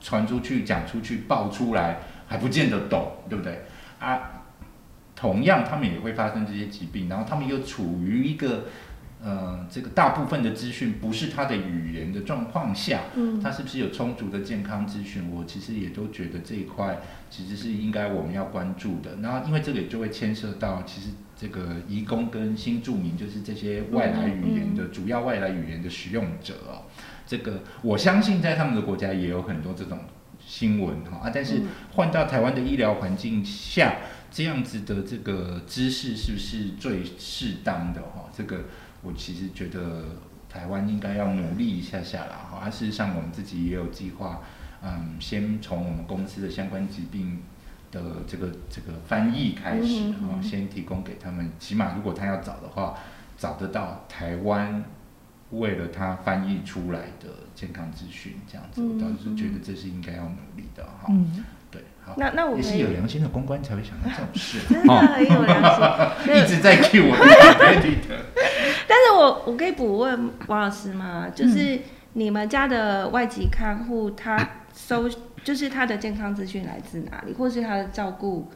[0.00, 2.00] 传出去讲出去爆出来。
[2.26, 3.64] 还不见得懂，对不对
[3.98, 4.30] 啊？
[5.16, 8.64] 同样，他们也会发生这些疾病，然后他们又处于一个
[9.22, 15.30] 呃，这个大部分的资讯不是他的语言的状况下，嗯，他是不是有充足的健康资讯？
[15.30, 16.98] 我其实也都觉得这一块
[17.30, 19.16] 其实是应该我们要关注的。
[19.22, 26.82] 然后，因为这个就会牵涉到，其实这个移工跟新住民，就是这些外来语言的主要外来语言的使用者哦，
[27.24, 30.00] 这个我相信在他们的国家也有很多这种。
[30.56, 31.62] 新闻哈啊，但是
[31.94, 33.96] 换到台湾的医疗环境下，
[34.30, 38.30] 这样子的这个知识是不是最适当的哈？
[38.32, 38.66] 这个
[39.02, 40.04] 我其实觉得
[40.48, 42.58] 台湾应该要努力一下下啦哈。
[42.58, 44.42] 啊，事实上我们自己也有计划，
[44.80, 47.42] 嗯，先从我们公司的相关疾病
[47.90, 52.96] 的这个这个翻译开始哈，先提供给他们，起码如果他要找的话，
[53.36, 54.84] 找得到台湾。
[55.50, 61.06] 为了他翻译出来的健康资讯，这样子，我倒是觉得这是应该要努力的哈。
[61.08, 62.14] 嗯，对，好。
[62.16, 65.62] 那那我也是有良心的公关才会想到这种事，真的很有良
[66.24, 67.24] 心，一直在 cue 我的。
[68.88, 71.28] 但是我我可以补问王老师吗？
[71.32, 71.78] 就是
[72.14, 74.36] 你们家的外籍看护，他
[74.74, 75.08] 收
[75.44, 78.50] 就是他的健康资讯来自哪里，或是他的照顾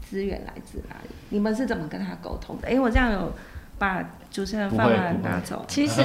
[0.00, 1.10] 资源来自哪里？
[1.30, 2.70] 你们是怎么跟他沟通的？
[2.70, 3.32] 因为我这样有。
[3.78, 6.02] 把主持人饭碗拿走，其实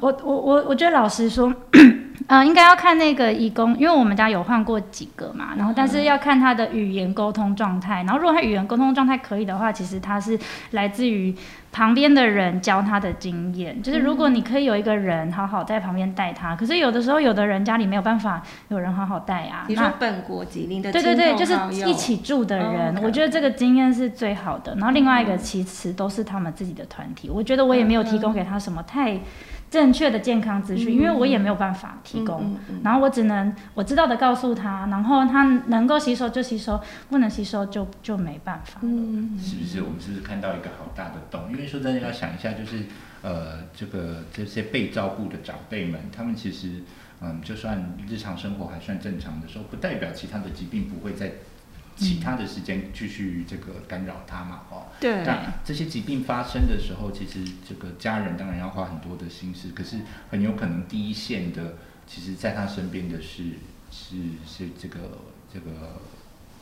[0.00, 1.52] 我我我我觉得老实说，
[2.28, 10.38] 呃，应该要看那个义工，因为我们家有换过几个嘛，然后但是要看他的语言沟通状态，然后如果他语言沟通状态可以的话，其实他是
[10.70, 11.34] 来自于。
[11.72, 19.66] 旁边的人教他的经验，就是如果你可以有一个人好好在旁边带他，可是有的时候有的人家里没有办法有人好好带啊。
[19.68, 21.52] 你说本国吉林的对对对，就是
[21.86, 24.74] 一起住的人，我觉得这个经验是最好的。
[24.76, 29.20] 然后另外一个其实都是他们自己的团体，我觉得我也没有提供给他什么太。
[29.68, 38.78] 正确的健康资讯，因为我也没有办法提供，然后我只能我知道的告诉他，然后他能够吸收就吸收，不能吸收就就没办法。
[38.82, 39.82] 嗯，是不是？
[39.82, 41.50] 我们是不是看到一个好大的洞？
[41.50, 42.84] 因为说真的，要想一下，就是
[43.22, 46.84] 呃，这个这些被照顾的长辈们，他们其实
[47.20, 51.32] 嗯，就算日常生活还算正常的时候，不代表其他的疾病不会在。
[51.96, 55.24] 其他的时间继续这个干扰他嘛，哦，对。
[55.24, 59.98] 那这些疾病发生的时候，其实这个家人当然要花很多的心思，可是
[60.30, 61.74] 很有可能第一线的，
[62.06, 63.44] 其实在他身边的是
[63.90, 64.98] 是是这个
[65.52, 66.00] 这个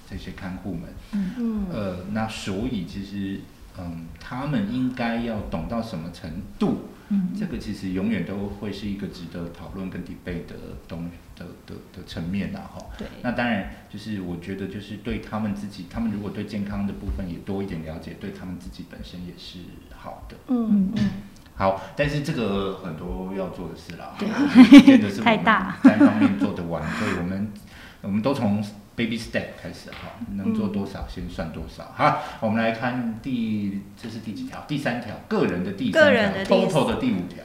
[0.08, 1.66] 这些看护们，嗯嗯。
[1.72, 3.40] 呃，那所以其实
[3.76, 6.90] 嗯，他们应该要懂到什么程度？
[7.08, 10.54] 嗯，这个其实永远都会是一个值得讨论跟 debate 的
[10.88, 12.84] 东的的的层面呐，哈。
[12.98, 13.06] 对。
[13.22, 19.58] 那当然，就是我觉得，就是对他们自己，他们如果对健康的部分也多一点了解，对他们自己本身也是
[19.96, 20.36] 好的。
[20.48, 21.10] 嗯嗯。
[21.56, 27.52] 好，但是这个很多要做的事啦，对，的是 太大，单方面做得完，所以我们
[28.02, 28.64] 我们都从。
[28.96, 32.22] Baby step 开始哈，能做多少先算多少好。
[32.38, 34.64] 我们来看第这是第几条？
[34.68, 37.42] 第三条，个人的第三条，total 的第五条。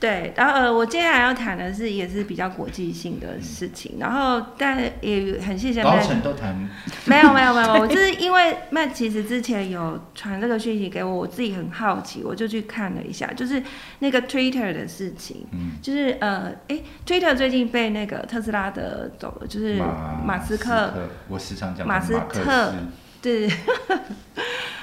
[0.00, 6.56] 对，然后呃，我接下来要谈的是也是比较国际性的事情，然后但也很谢谢高 Matt，层都谈。
[7.04, 13.62] 没有没有 没有，我就是因为 Matt 其实之前有传这个讯息给我，我自己很好奇，我就去看了一下，就是
[13.98, 19.82] 那个 Twitter 的事情，嗯，就是呃，哎 t w i t t e r 最近被那个特斯拉的走了，就是
[20.24, 20.94] 马斯克，
[21.28, 22.74] 我时常讲马斯克特
[23.20, 23.50] 对。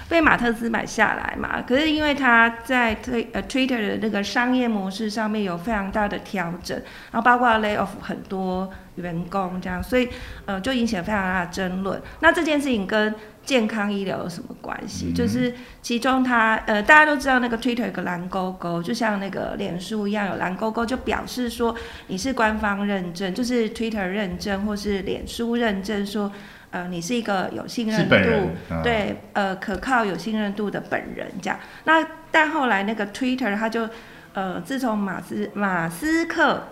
[0.10, 1.62] 被马特斯买下来嘛？
[1.62, 6.78] 可是因为他在推呃 Twitter 的那个商业模式上面有非常大的调整，
[7.12, 10.08] 然后包括 lay off 很多员工这样，所以
[10.46, 12.02] 呃就引起了非常大的争论。
[12.22, 15.12] 那这件事情跟健康医疗有什么关系？
[15.14, 21.76] 就是其中他呃大家都知道那个 Twitter 有个蓝勾勾，就像那个脸书一样有蓝勾勾，就表示说
[22.08, 26.32] 你是官方认证，就是 Twitter 认证或是脸书认证说。
[26.70, 28.52] 呃，你是一个有信任度，
[28.84, 31.58] 对，呃，可靠有信任度的本人这样。
[31.86, 33.88] 那但后来那个 Twitter 他就，
[34.34, 36.64] 呃，自从马斯马斯克，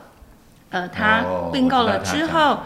[0.70, 2.60] 呃，他并购了之后，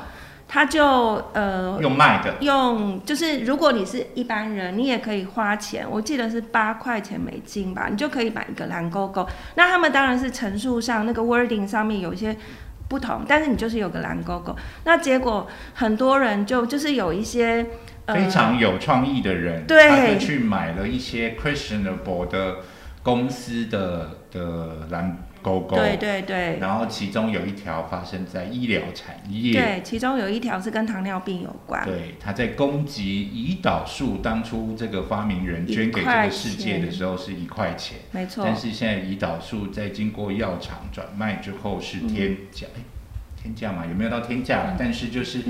[0.48, 9.30] 他就呃用卖的，用就是如果你是一般人，你也可以花钱，我记得是八块钱美金吧，你就可以买一个蓝勾勾。
[9.54, 12.36] 那他们当然是陈述上那个 wording 上面有一些。
[12.90, 17.66] 不同，但是你就是有个蓝勾勾，那结果很多人就就是有一些
[18.08, 22.58] 非常有创意的人，对，他就去买了一些 questionable 的
[23.04, 25.18] 公司的的蓝。
[25.42, 42.82] 勾勾，对对对，然后其中有一条发生在医疗产业，对，其中有一条是跟糖尿病有关，对，他在攻击胰岛素，当初这个发明人捐给这个世界的时候是一块钱，没错，但是现在胰岛素在经过药厂转卖之后是天价，哎，
[43.42, 44.76] 天价嘛，有没有到天价？
[44.78, 45.42] 但是就是，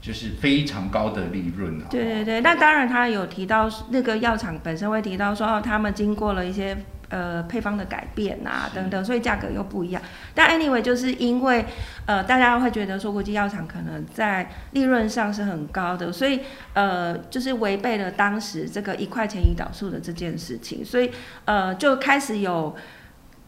[0.00, 6.76] 就是非常高的利润啊，对对对，那当然他有提到那个药厂本身会提到说，哦，他们经过了一些。
[7.10, 10.02] 呃，配方的改变啊，等等，所以价格又不一样。
[10.34, 11.64] 但 anyway，就是因为
[12.04, 16.40] 呃，大家会觉得说国际药厂可能在利润上是很高的，所以
[16.74, 21.10] 呃，就是违背了当时这个一块钱胰岛素的这件事情，所以
[21.46, 22.76] 呃，就开始有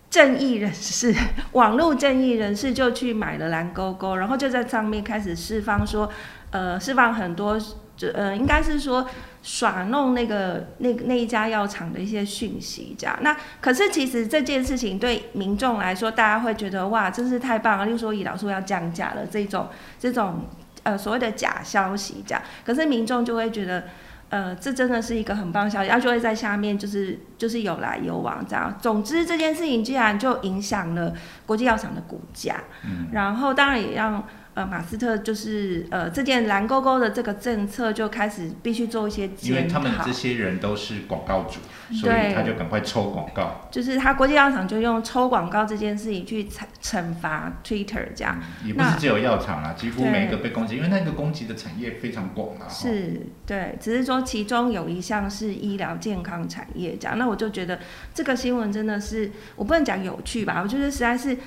[0.08, 1.14] 正义人士、
[1.52, 6.10] 网络正义人士就去买了蓝勾勾，然后就在上面开始释放说，
[6.50, 7.60] 呃，释放很多。
[8.00, 9.06] 就呃，应该是说
[9.42, 13.16] 耍弄那个那那一家药厂的一些讯息，这样。
[13.22, 17.86] 那可是其实这件事情对民众来说，大家会觉得哇，真是太棒了。
[17.86, 20.44] 例如说胰岛素要降价了这种这种
[20.82, 22.42] 呃所谓的假消息，这样。
[22.66, 23.84] 可是民众就会觉得，
[24.28, 28.76] 呃，这真的是一个很棒消息，然后就会在下面就是就是有来有往这样。
[28.78, 31.14] 总之这件事情既然就影响了
[31.46, 34.22] 国际药厂的股价，嗯，然后当然也让。
[34.54, 41.60] 呃，马斯特就是呃，这件蓝勾勾的这个政策就开始必须做一些因为他们这些人都是广告主，
[41.94, 43.68] 所以他就赶快抽广告。
[43.70, 48.42] 就是他国际药厂就用抽广告这件事情去惩惩罚 Twitter 这样。
[48.64, 52.66] 也不是只有药厂啊，几乎每一个被攻击，因为那个攻击的产业非常广啊。
[52.68, 57.16] 是，对，只是说其中有一项是医疗健康产业这样。
[57.16, 57.78] 那我就觉得
[58.12, 61.38] 这个新闻真的是，我不能讲有趣吧，我觉得实在是，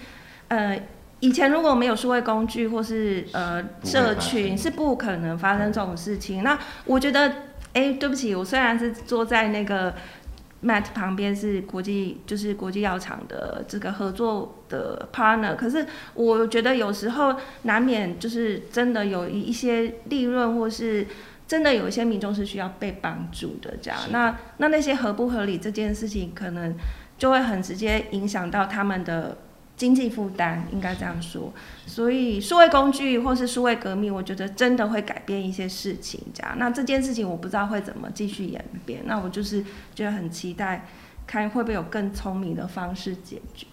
[0.48, 0.80] 呃。
[1.24, 6.44] 以前如果没有数位工具或是呃社群，是不可能发生这种事情。
[6.44, 7.34] 那我觉得，
[7.72, 9.94] 哎，对不起，我虽然是坐在那个
[10.62, 21.08] Matt 旁边，是国际就是国际药厂的这个合作的 partner，可是我觉得有时候难免就是真的有一一些利润，或是
[21.48, 23.98] 真的有一些民众是需要被帮助的这样。
[24.12, 26.76] 那那那些合不合理这件事情，可能
[27.18, 29.38] 就会很直接影响到他们的。
[29.76, 31.52] 经济负担应该这样说，
[31.86, 36.20] 所以数位工具或是数位革命，我觉得真的会改变一些事情。
[36.34, 39.02] 这样，那这件事情我不知道会怎么继续演变。
[39.06, 39.64] 那我就是
[39.96, 40.86] 觉得很期待，
[41.26, 43.66] 看会不会有更聪明的方式解决。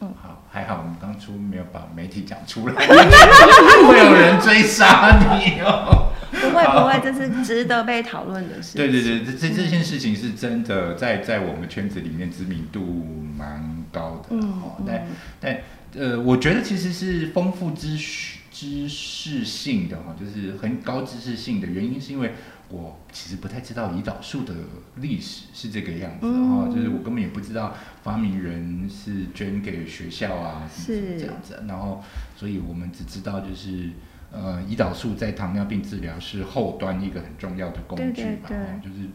[0.00, 6.12] 嗯，好，还好我们当初没有把媒体讲出来， 会有人追杀你哦。
[6.30, 8.76] 不会不会，这是值得被讨论的事。
[8.76, 13.06] 对对对，这这这件事情是真的，在在我们圈子里面知名度
[13.36, 13.78] 蛮。
[13.90, 15.06] 高的，哦，但
[15.40, 15.58] 但
[15.96, 22.34] 呃，我觉得其实是丰富知识知识性的哈，就是很高知识性的原因，是因为
[22.70, 24.54] 我其实不太知道胰岛素的
[24.96, 32.02] 历史是这个样子哈，就是我根本也不知道发明人是捐给学校啊，是这样子，然后
[32.36, 33.90] 所以我们只知道就是
[34.30, 38.48] 呃，胰岛素在糖尿病治疗是后端一个很重要的工具嘛，
[38.82, 39.08] 就是。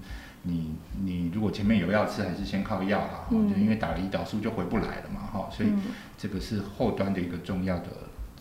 [0.45, 5.69] 你你如果前面有药吃，还是先靠药啦，就因为打了胰岛素就回不来了嘛，哈，所以
[6.17, 7.85] 这个是后端的一个重要的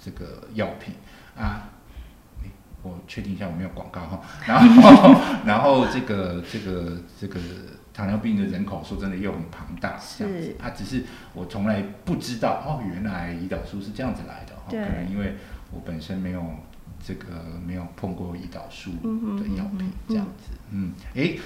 [0.04, 0.94] 这个药品
[1.36, 1.70] 啊。
[2.82, 5.14] 我确定一下我没有广告哈， 然后
[5.46, 7.40] 然后这个这个这个
[7.94, 10.42] 糖尿病的人口说真的又很庞大，这样子。
[10.42, 10.56] 是。
[10.62, 11.04] 啊，只是
[11.34, 15.36] 我从来不知道哦，原来胰岛素是这样子来的，哦，可能因为
[15.70, 16.42] 我本身没有
[17.04, 17.26] 这个
[17.66, 18.90] 没有碰过胰岛素
[19.38, 21.38] 的药品这样子，嗯，诶，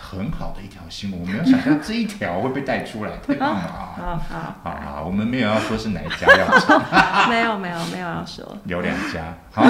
[0.00, 3.94] 很好的一条新闻，我没有想象这一条会被带出来，太棒了啊！
[3.98, 4.54] 好 好。
[4.62, 6.80] 好好，我们没有要说是哪一家要说，
[7.28, 9.62] 没有没有没有要说，有两家， 好，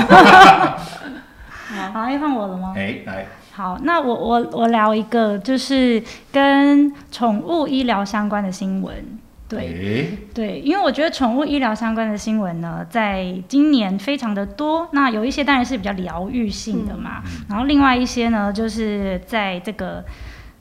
[1.92, 2.74] 好，要换我了吗？
[2.76, 9.18] 哎，来，好，那我我我聊一个就是跟宠物医疗相关的新闻。
[9.56, 14.88] 对诶对，因为我觉得宠物医疗相关的新闻呢，在今年非常的多。
[14.92, 20.04] 那有一些当然是比较疗愈性的嘛，然后另外一些呢，就是在这个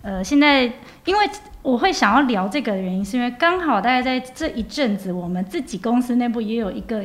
[0.02, 0.64] 呃现在，
[1.06, 1.30] 因为
[1.62, 7.04] 我会想要聊这个的原因，是因为刚好大概在这一阵子，我们自己公司内部也有一个。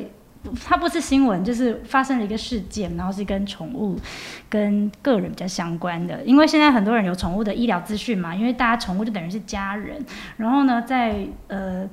[0.65, 3.99] 它不是新闻，就是发生了一个事件，然后是跟宠物、
[4.49, 6.23] 跟个人比较相关的。
[6.25, 9.97] 因为现在很多人有宠物的医疗资讯嘛，因为大家宠物就等于是家人。
[10.37, 11.17] 然后呢，在
[11.49, 11.85] 呃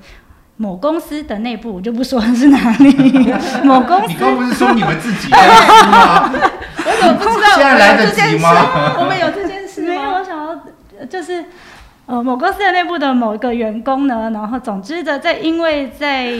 [0.57, 3.33] 某公司的内部，我就不说是哪里，
[3.63, 6.31] 某公司你刚刚不是说你们自己在吃吗？
[6.85, 10.59] 我怎么不知道现在来得及我们有这件事吗我们有这件事没有，我想要
[10.99, 11.45] 呃就是。
[12.05, 16.33] 呃，某公司的内部的某一个员工呢，然后总之的，在因为在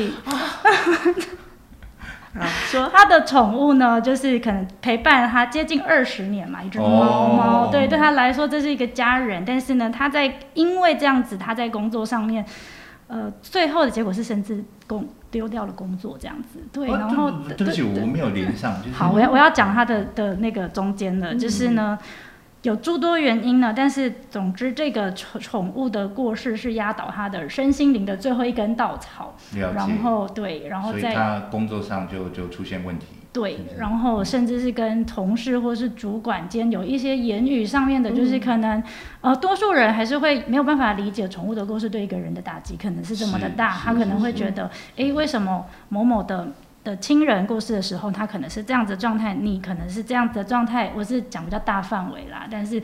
[2.39, 9.43] 好说他的宠物呢，就是可能陪伴他接近二十年嘛，一只猫哦猫，对，对他来说这是一个家人。
[9.45, 12.43] 但是呢，他在因为这样子，他在工作上面，
[13.07, 21.97] 呃，最后的结果是甚至工丢掉了工作这样子，对，哦然后对对不起，我没有连上，就是好，我要我要讲他的的那个中间的，就是呢。
[22.63, 29.35] 有诸多原因呢，但是总之，这个宠宠物的过世是压倒他的身心灵的最后一根稻草。
[29.73, 38.81] 然后对，然后再所以他工作上就就出现问题，对然后甚至是跟同事或是主管间有一些言语上面的，就是可能、
[39.19, 46.47] 呃，多数人还是会没有办法理解宠物的过世对一个人的打击可能是这么的大，他可能会觉得，诶，为什么某某的。
[46.83, 50.91] 的亲人过世的时候，他可能是这样子的状态，你可能是这样子的状态。
[50.95, 52.81] 我是讲比较大范围啦，但是，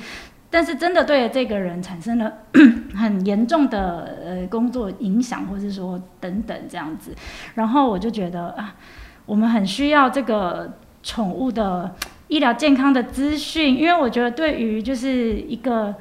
[0.49, 2.31] 但是真的对这个人产生了
[2.95, 7.13] 很严重的呃工作影响，或是说等等这样子。
[7.55, 8.73] 然后我就觉得啊，
[9.25, 11.93] 我们很需要这个宠物的
[12.29, 15.93] 医疗健康的资讯，因为我觉得对于就是一个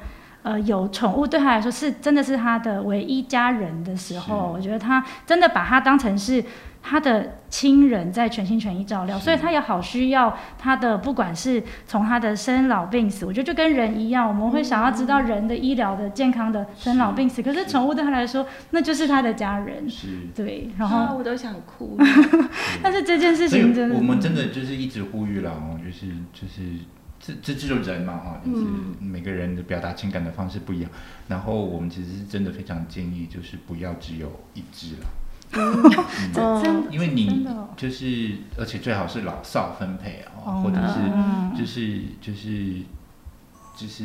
[0.43, 6.41] 呃有宠物对他来说是真的是他的唯一家人的时候，我觉得他真的把他当成是。
[6.81, 17.43] 他的亲人在全心全意照料，所以他也好需要他的，不管是从他的生老病死，我觉得就跟人一样，我们会想要知道人的医疗的健康的生老病死。
[17.43, 20.07] 可是宠物对他来说，那就是他的家人，是。
[20.33, 20.69] 对。
[20.77, 21.97] 然后，啊我都想哭。
[22.81, 26.61] 但是这件事情真的，我们真的就是一直呼吁了哦，就是就是
[27.19, 30.89] 这这这就是人嘛哈，就是嗯每个人的表达情感的方式不一样。
[31.27, 35.07] 然后我们其实是真的非常建议，就是不要只有一只了，
[35.51, 36.83] 这真哦。
[36.91, 40.61] 因为你就是而且最好是老少分配啊，哦。
[40.63, 41.53] 或者是嗯。
[41.57, 42.75] 就是就是
[43.75, 44.03] 就是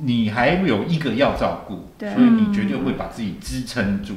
[0.00, 4.14] 你还有一个要照顾，所以你绝对会把自己支撑住。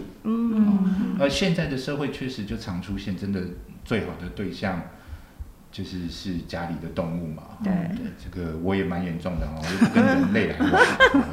[1.19, 3.41] 而现在的社会确实就常出现，真的
[3.83, 4.81] 最好的对象
[5.71, 7.43] 就是是家里的动物嘛。
[7.63, 10.71] 对对，这个我也蛮严重的哦，我就不跟人类来往，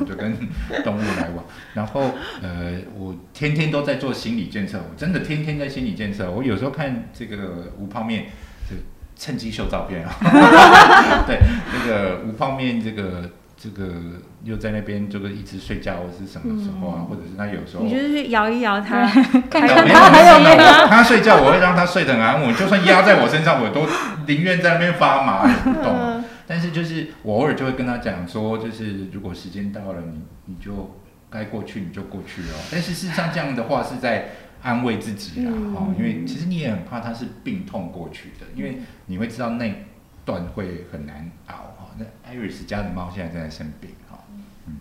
[0.01, 0.37] 我就跟
[0.85, 1.45] 动物来往。
[1.75, 6.31] 然后呃，我天天都在做心理建设，我真的天天在心理建设。
[6.31, 8.27] 我有时候看这个无泡面，
[8.69, 8.77] 就
[9.17, 10.15] 趁机秀照片啊。
[11.27, 11.41] 对，
[11.75, 13.31] 那个无泡面这个。
[13.61, 13.93] 这个
[14.45, 17.05] 又在那边这个一直睡觉，或是什么时候啊？
[17.09, 19.05] 或者是他有时候你就是去摇一摇他，
[19.51, 23.85] 看看他还有没有有没有没有， 他睡觉我会让他睡得很安稳，就算压在我身上，我都
[24.27, 26.23] 宁愿在那边发麻也不动。
[26.47, 30.97] 但是就是我偶尔就会跟他讲说，就是如果时间到了，你你就
[31.29, 32.55] 该过去你就过去哦。
[32.71, 34.31] 但是事实上这样的话是在
[34.63, 39.85] 安慰自己啦，嗯哦，因为其实你也很怕他是病痛过去的，因为你会知道那
[40.25, 41.78] 段会很难熬哈。
[41.99, 44.25] 那艾瑞斯家的猫现在正在生病哈，
[44.67, 44.77] 嗯，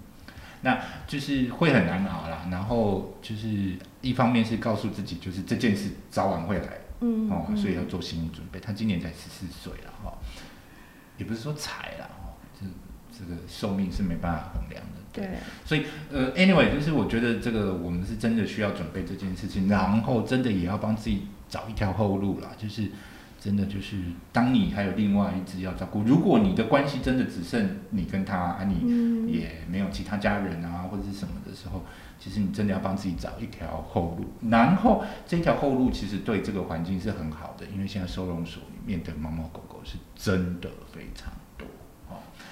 [0.62, 2.48] 那就是会很难熬啦。
[2.52, 8.60] 然后就是一方面是告诉自己，就是这件事早晚会来，嗯哦，所以要做心理准备。
[8.60, 10.14] 他今年才十四岁了哈，
[11.18, 12.66] 也不是说才啦，哦，这
[13.18, 14.98] 这个寿命是没办法衡量的。
[15.12, 15.30] 对，
[15.66, 22.92] 所以呃，anyway，就是我觉得这个我们是真的需要准备这件事情，然后真的也要帮自己找一条后路啦，就是。
[23.48, 23.96] 真的就是，
[24.34, 31.82] 当你还有另外一只要照顾，如果你的关系真的只剩你跟他，啊，你嗯也没有其他家人啊，或者是什么的时候，
[32.20, 34.50] 其实你真的要帮自己找一条后路。
[34.50, 41.32] 然后这条后路其实对这个环境是很好的，因为现在收容所里面的猫猫狗狗是真的非常。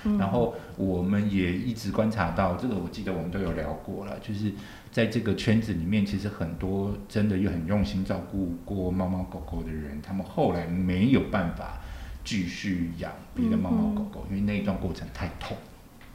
[0.05, 4.51] 嗯然后我们也一直观察到，这个我记得我们都有聊过了，就是
[4.91, 11.79] 在这个圈子里面，其实很多真的又很用心照顾过猫猫狗狗的人，他们后来没有办法
[12.23, 15.57] 继续养别的猫猫狗狗，因为那一段过程太痛。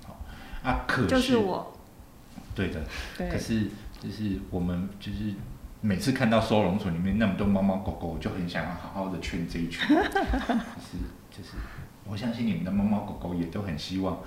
[0.05, 0.21] 好
[0.63, 1.73] 啊，可是就是我，
[2.55, 2.81] 对的，
[3.19, 3.69] 对可，是
[4.01, 5.35] 就是我们就是
[5.81, 9.89] 每次看到收容所里面那么多猫猫狗狗，我就很想要好好的圈这一圈。
[9.89, 9.95] 就
[10.81, 10.99] 是
[11.31, 11.57] 就是，
[12.11, 14.19] 我相信你们的猫猫狗狗也都很希望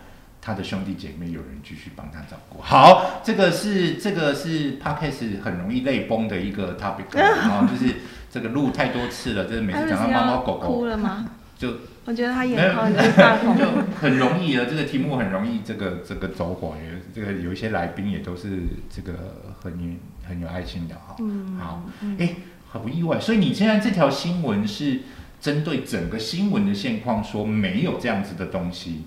[0.42, 2.62] 他的兄弟姐妹有人继续帮他照顾。
[2.62, 7.96] 好，这个是这个是 podcast 很容易泪崩的一个 topic，然后 就是
[8.32, 11.28] 这个录太多次了，就是每次讲到猫猫狗狗哭了吗？
[11.58, 11.70] 就
[12.06, 13.64] 我觉得他眼眶已经泛红 就。
[14.02, 19.14] 很容易了，这个题目很容易这个这个走火，有这个有一些来宾也都是这个
[19.62, 21.16] 很很有爱心的哈。
[21.20, 22.36] 嗯，好，嗯哎、
[22.70, 25.00] 好意外，所以你现在这条新闻是
[25.44, 29.04] 针对整个新闻的现况说没有这样子的东西。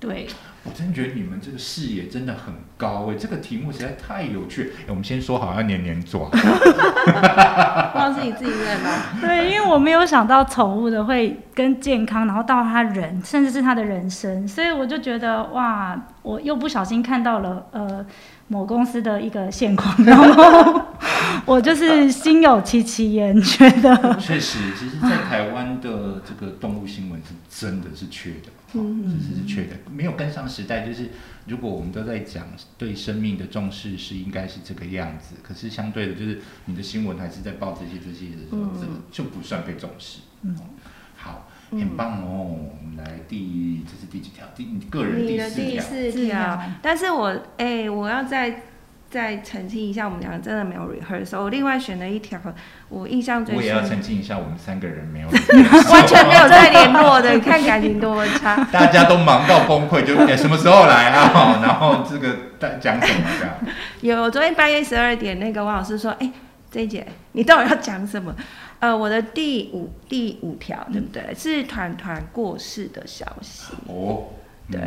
[0.00, 0.26] 对，
[0.64, 4.72] 我真觉得你们这个视野真的很高哎、这个题目实在太有趣。
[4.80, 8.90] 哎、我们先说好要年年做，不知道是你自己认吗？
[9.22, 18.04] 对，因为我没有想到宠物的会跟健康，然后到他人，甚至是他的人生，所以我就觉得哇，我又不小心看到了呃
[18.48, 20.82] 某公司的一个现况，然后
[21.44, 30.86] 我就是心有戚戚焉，觉得确实，其实，在台湾的这个动物新闻是真的是缺的，哦嗯其实是缺的，没有跟上时代。
[30.86, 31.10] 就是
[31.46, 32.46] 如果我们都在讲
[32.78, 40.20] 对生命的重视是应该是这个样子，可是相对的，就是你的新闻还是在报这些这些的时候，嗯这个就不算被重视。
[40.42, 40.75] 嗯哦好，嗯
[41.70, 42.56] 很棒哦。
[42.58, 44.44] 我们来第这是第几条？
[44.54, 46.12] 第你个人你的第第四条。
[46.12, 48.62] 四条，但是我哎、我要再
[49.08, 51.40] 再澄清一下，我们两个真的没有 rehearsal。
[51.42, 52.38] 我另外选了一条，
[52.88, 55.28] 我印象最深我也要，澄清一下，我们三个人没有
[55.92, 58.56] 完全没有在联络的，你看感情多么差。
[58.72, 61.60] 大家都忙到崩溃，就、哎什么时候来啊？
[61.62, 63.70] 然后这个大讲什么？
[64.00, 66.30] 有，昨天半夜十二点，那个王老师说，哎、
[66.70, 68.34] 这一节你到底要讲什么？
[68.80, 71.34] 呃，我的第五第五条对不对？
[71.34, 73.72] 是团团过世的消息。
[73.88, 74.24] 哦，
[74.70, 74.80] 对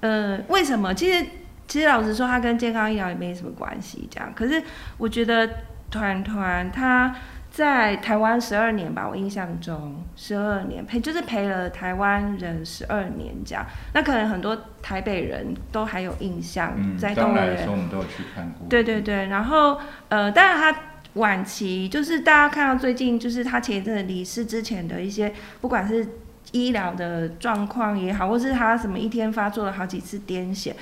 [0.00, 0.94] 嗯呃，为什么？
[0.94, 1.26] 其实
[1.66, 4.08] 其实老实说，他跟健康医疗也没什么关系。
[4.10, 4.62] 这样，可是
[4.98, 5.48] 我觉得
[5.90, 7.14] 团团他
[7.50, 13.64] 在台湾十二年吧，我印象中十二年陪就是陪了台湾人十二年这样。
[13.92, 18.66] 那可能很多台北人都还有印象，嗯，在动物园的时候我们都有去看过。
[18.68, 19.78] 对对对，然后
[20.08, 20.80] 呃，当然他
[21.14, 26.06] 晚期就是大家看到最近就是他前一阵子离世之前的一些，不管是
[26.52, 30.72] 医疗的状况也好，或是他什么一天发作了好几次癫痫，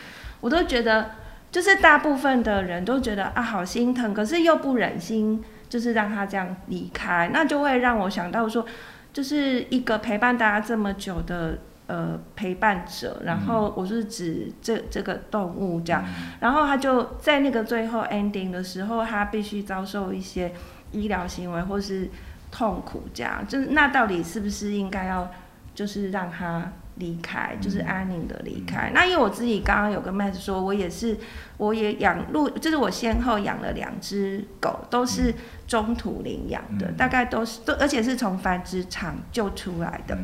[0.40, 1.10] 我都觉得
[1.50, 8.64] 就是大部分的人都觉得啊好心疼，可是又不忍心就是让他这样离开，那就会让我想到说，
[9.12, 11.58] 就是一个陪伴大家这么久的。
[11.90, 16.38] 呃，陪伴者，然后我是指这这个动物这样，嗯。
[16.38, 20.52] 然后他就在那个最后 ending 的时候，他必须遭受一些
[20.92, 22.08] 医疗行为或是
[22.52, 25.28] 痛苦，这样就是那到底是不是应该要
[25.74, 28.92] 就是让他离开，就是安宁的离开？
[28.94, 31.16] 那因为我自己刚刚有跟 Matt 说，我也是
[31.56, 35.34] 我也养路，就是我先后养了两只狗，都是
[35.66, 36.96] 中途领养的，嗯。
[36.96, 40.16] 大概都是都而且是从繁殖场救出来的。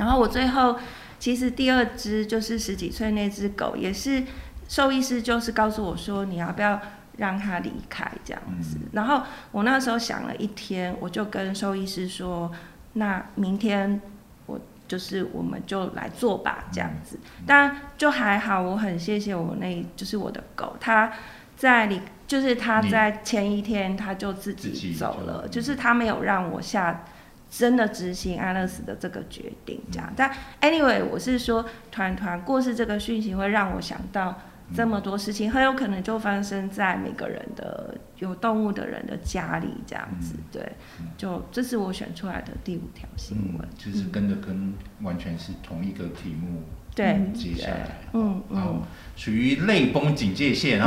[0.00, 0.78] 嗯然后我最后
[1.18, 4.24] 其实第二只就是十几岁那只狗，也是
[4.66, 6.80] 兽医师就是告诉我说你要不要
[7.18, 8.78] 让它离开这样子。
[8.80, 9.22] 嗯然后
[9.52, 12.50] 我那时候想了一天，我就跟兽医师说，
[12.94, 14.00] 那明天
[14.46, 17.18] 我就是我们就来做吧这样子。
[17.46, 21.12] 但就还好，我很谢谢我那就是我的狗，它
[21.58, 27.04] 在离就是它在前一天它就自自己己走了，嗯就是它没有让我下。
[27.50, 30.10] 真的执行安乐死的这个决定，这样。
[30.16, 30.30] 但
[30.60, 34.38] anyway，我是说，团团过世这个讯息会让我想到
[34.74, 40.34] 这么多事情，很有可能就发生在每个人的有动物的人的家里，这样子。
[40.36, 44.72] 嗯对嗯，就这是我选出来的第五条新嗯闻。，就是跟着跟
[45.02, 46.62] 完全是同一个题目
[46.94, 48.82] 对嗯接下来，嗯好嗯，，
[49.16, 50.86] 属于泪崩警戒线啊，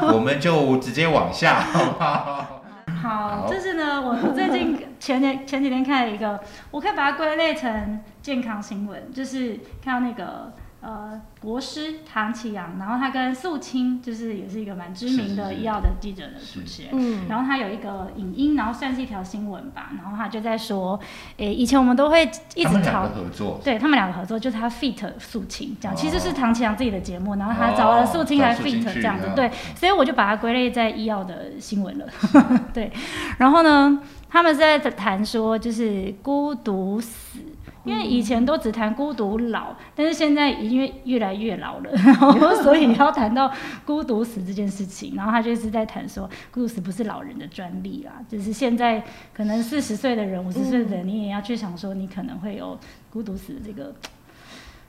[0.00, 2.62] 所以 我们就直接往下，好不好？
[3.02, 6.38] 好，好就是呢，我我最近前年前几天看了一个，
[6.70, 16.90] 我可以把它归类成健康新闻，就是看到那个呃国师唐启阳，然后他跟素清，就是也是一个蛮知名的医药的记者的主持人。
[16.92, 21.00] 嗯，然后他有一个影音，然后算是一条新闻吧，然后他就在说，
[21.38, 25.96] 诶，以前我们都会一直讨他们两个合作，对他们两个合作，就是他 fit 素清这样，哦。
[25.98, 29.34] 其实是唐启阳自己的节目，然后他找了素清来 fit 这样子，嗯。
[29.34, 32.06] 对，所以我就把它归类在医药的新闻了，
[32.74, 32.92] 对。
[33.38, 37.40] 然后呢，他们是在谈说，就是孤独死
[37.84, 43.50] 因为以前都只谈孤独老，但是现在因为越来越老了，然 后所以要谈到
[43.86, 49.02] 孤独死这件事情，然后他就是在谈说，孤独死不是老人的专利啦，就是现在
[49.32, 52.78] 可能 四十岁的人、五十岁的人，你也要去想说，你可能会有
[53.10, 53.94] 孤独死的这个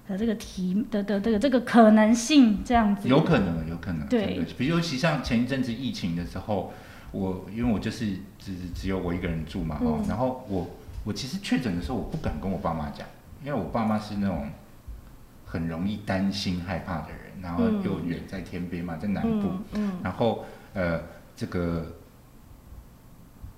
[0.09, 3.07] 的这个题的的这个这个可能性，这样子。
[3.07, 4.05] 有可能，有可能。
[4.07, 6.73] 对比如尤其像前一阵子疫情的时候，
[7.11, 8.05] 我因为我就是
[8.39, 10.07] 只只有我一个人住嘛，哦、嗯。
[10.07, 10.69] 然后我
[11.03, 13.05] 我其实确诊的时候，我不敢跟我爸妈讲，
[13.43, 14.47] 因为我爸妈是那种
[15.45, 17.83] 很容易担心害怕的人，然后嗯。
[17.83, 19.91] 又远在天边嘛，在南部，嗯嗯。
[20.03, 21.01] 然后呃，
[21.35, 21.85] 这个，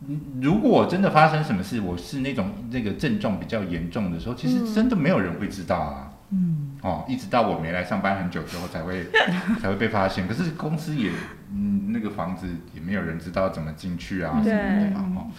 [0.08, 4.74] 嗯如果真的发生什么事，我是那种那个症状比较严重的时候，其实嗯。
[4.74, 6.13] 真的没有人会知道啊。
[6.34, 9.06] 嗯，哦，一直到我没来上班很久之后才会
[9.62, 10.28] 才会被发现。
[10.28, 11.12] 可是公司也，
[11.52, 15.06] 嗯，那个房子也没有人知道怎么进去啊，什么的嘛。
[15.16, 15.32] 哦，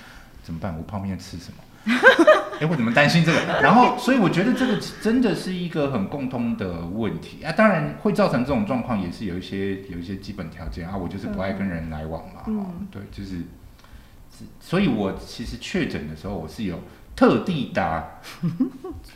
[0.42, 0.76] 怎么办？
[0.76, 1.58] 我泡面吃什么？
[2.60, 3.60] 哎，我怎么担心这个？
[3.60, 7.52] 然后，所以我觉得这个真的是一个很共通的问题啊。
[7.52, 10.96] 当然会造成这种状况，也是有一些有一些基本条件啊。
[10.96, 12.42] 我就是不爱跟人来往嘛。
[12.46, 13.42] 哦嗯，对，就，是
[14.60, 16.80] 所以我其实确诊的时候，我是有
[17.16, 18.04] 特地打，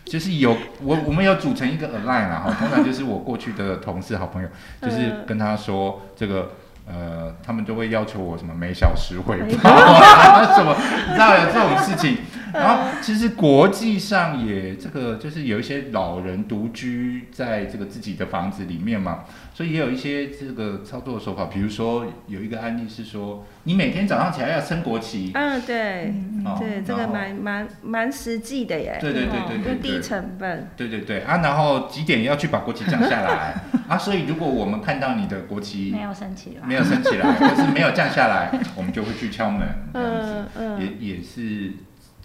[0.05, 4.49] 就是有我我们有组成一个 align 啦，哈，通常就是我过去的同事好朋友，
[4.83, 6.53] 就是嗯跟他说这个。
[6.91, 10.75] 呃，他们就会要求我什么每小时回报啊，什么，
[11.07, 12.17] 你知道有这种事情。
[12.59, 21.47] 然后其实国际上也这个就是有一些老人独居在这个自己的房子里面嘛，所以也有一些这个操作手法。
[21.47, 26.13] 比如说有一个案例是说，你每天早上起来要升国旗，嗯，对
[26.59, 28.99] 对，这个蛮蛮蛮实际的耶。
[29.01, 30.69] 对对对对哦对低成本。
[30.77, 33.55] 对对对啊，然后几点要去把国旗降下来
[33.89, 33.97] 啊？
[33.97, 41.73] 所以如果我们看到你的国旗没有升起来，没有升起来，或是没有降下来， 我们就会去敲门，这样子嗯嗯，也也是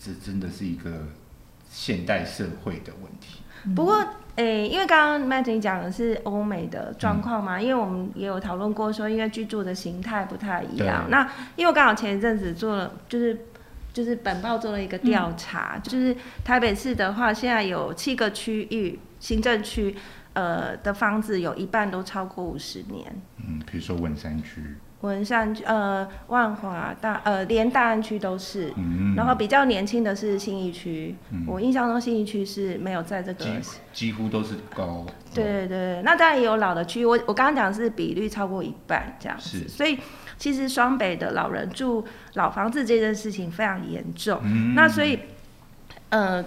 [0.03, 1.07] 这真的是一个
[1.69, 3.39] 现代社会的问题。
[3.73, 11.05] 不过，诶、因为刚刚 Matt 你讲的是欧美的状况嘛，因为我们也有讨论过说，因为居住的形态不太一样。
[11.09, 11.23] 那
[11.55, 13.45] 因为我刚好前一阵子做了，就是
[13.93, 19.95] 就是本报做了一个调查，就是台北市的话，现在有七个区域行政区，
[20.33, 23.15] 呃的房子有一半都超过五十年。
[23.37, 24.61] 嗯，比如说文山区，
[25.03, 31.43] 文山区、呃万华大呃连大安区都是，嗯，然后比较年轻的是信义区，嗯。
[31.45, 33.51] 我印象中信义区是没有在这个几
[33.91, 39.99] 几乎都是高，对对对，那当然也有老的区域，我我刚刚讲是比率超过一半这样所以
[40.37, 44.39] 其实双北的老人住老房子这件事情非常严重。
[44.43, 45.19] 嗯，那所以，
[46.09, 46.43] 呃，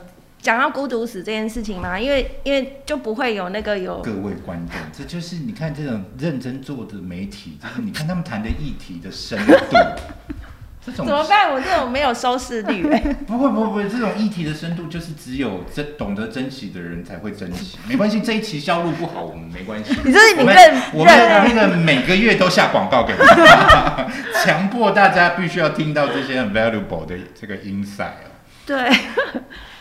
[0.47, 9.76] 讲到孤独死这件事情嘛，因为因为就不会有那个有各位观众，这就是你看这种认真做的媒体，就是你看他们谈的议题的深度，
[10.86, 11.51] 这种怎么办？
[11.53, 17.76] 我这种没有收视率、欸， 不会不会不会，这种议题的深度就是只有珍懂得珍惜的人才会珍惜。
[17.88, 19.97] 没关系，这一期销路不好，我们没关系。
[20.05, 24.07] 你这是我们你认我们认啊那个每个月都下广告给你们，
[24.47, 28.30] 强迫大家必须要听到这些很 valuable 的这个 insight 哦。
[28.64, 28.76] 对。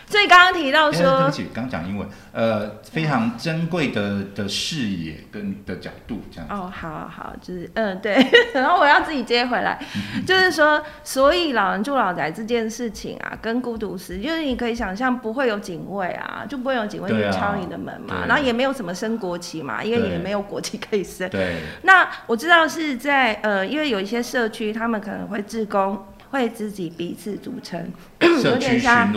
[0.08, 6.54] 所以刚刚提到哎对说不，起，刚讲英文，呃，非常珍贵的的视野跟的角度这样子。
[6.54, 8.14] 哦，好好，就是嗯，对，
[8.54, 9.78] 然后我要自己接回来，
[10.24, 21.28] 就是说，所以老人住老宅这件事情啊，跟孤独死，就是你可以想象不会有警卫啊，就不会有警卫去敲你的门嘛，对然后也没有什么升国旗嘛，因为也没有国旗可以升。
[21.30, 29.12] 对，那我知道是在呃，因为有一些社区，他们可能会自工，会自己彼此组成， 有点像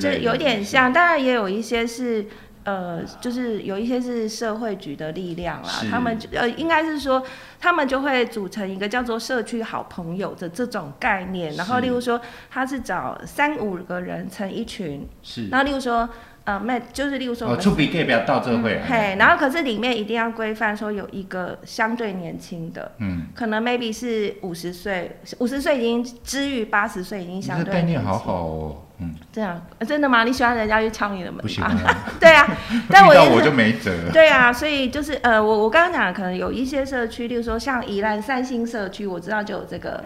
[0.00, 2.26] 就有点像，当然也有一些是。
[2.64, 5.88] 呃，就是有一些是社会局的力量啦，是。
[5.88, 7.22] 他们就呃，应该是说
[7.58, 12.20] 他们就会组成一个叫做社区好朋友的这种概念，然后例如说
[12.50, 15.48] 他是找三五个人成一群，是。
[15.48, 16.06] 然后例如说
[16.48, 30.24] 呃，那就是例如说我哦，们出比 gay 不要到这会来，嘿，然后可是里面一定要规范说有一个相对年轻的，嗯，可能 maybe 是五十岁，五十岁已经之于八十岁已经相对年概念好好哦，嗯，这样、呃真的吗？
[30.24, 31.42] 你喜欢人家去敲你的门吗？
[31.42, 32.48] 不喜欢啊， 对啊，
[32.88, 33.92] 但我我就没辙。
[34.10, 40.02] 对啊，所以就是呃，我我刚刚讲的，可能有一些社区，例如说像宜兰三星社区，我知道就有这个。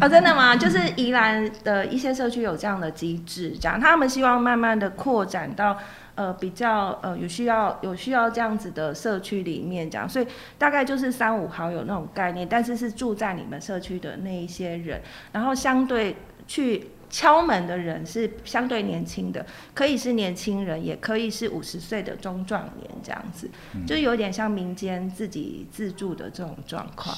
[0.00, 0.56] 哦，真的吗？
[0.56, 5.78] 就是宜兰的一些社区有这样的机制，这样他们希望慢慢的扩展到
[6.14, 10.26] 呃比较呃有需要有需要这样子的社区里面，这样，所以
[10.58, 15.00] 大概就是三五好友那种概念，但是是住在你们社区的那一些人，
[15.32, 16.16] 然后相对
[16.46, 27.14] 去敲门的人是相对年轻的，可以是年轻人，也可以是五十岁的中壮年这样子，嗯就有点像民间自己自助的这种状况。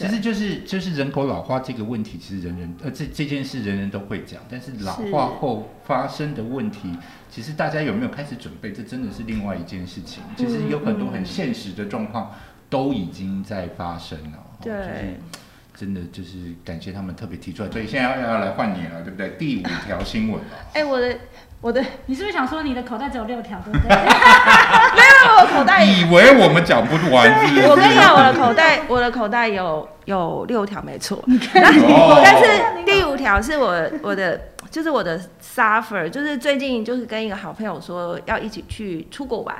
[0.00, 6.96] 其实就是就是人口老化这个问题，其实人人呃这这件事人人都会讲，但是老化后发生的问题，
[7.30, 10.22] 其实大家有没有开始准备，这真的是另外一件事情。
[10.36, 12.32] 其实有很多很现实的状况
[12.70, 15.16] 都已经在发生了，哦对就是
[15.76, 19.30] 真的就是感谢他们特别提出来，所以现在要要来换你了，对不对？
[19.38, 20.48] 第五条新闻了。
[20.74, 21.18] 哎、我的
[21.60, 23.88] 我的，你是不是想说你的口袋只有六条，对不对？
[23.94, 27.68] 没有我口袋，以为我们讲不完是不是？
[27.68, 31.18] 我跟你讲，我的口袋， 我的口袋有有六条，没错。
[31.18, 34.40] 哦但是第五条是我我的，
[34.70, 35.20] 就是我的
[35.54, 39.54] suffer，就是最近就是跟一个好朋友说要一起去出国玩，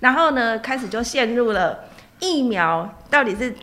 [0.00, 1.78] 然后呢开始就陷入了
[2.24, 3.54] 疫苗到底是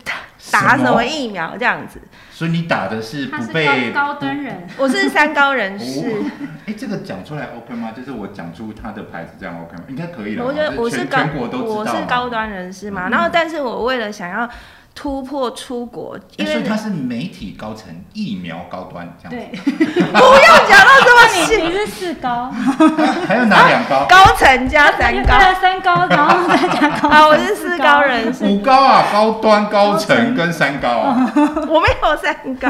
[0.52, 2.00] 打什么疫苗这样子。
[2.32, 6.32] 所以你打的是不被高高端人，我是三高人士，哦，
[6.66, 7.92] 哎，这个讲出来 OK 吗？
[7.96, 9.84] 就是我讲出他的牌子，这样 OK 吗？
[9.88, 10.44] 应该可以了。
[10.44, 14.50] 我觉得我是高我是高端人士嘛，嗯然后但是我为了想要
[14.94, 19.72] 突破出国，因为哎所以他是媒体高层，疫苗高端这样对子。，
[20.12, 22.52] 不要讲到这么你细，你是四高，
[23.26, 24.06] 还有哪两高？
[24.08, 31.32] 高层加三高三高，然后再加高，啊，我是四高人士，五高啊，高端、高高层层跟三高啊。
[31.70, 32.70] 我没有三高。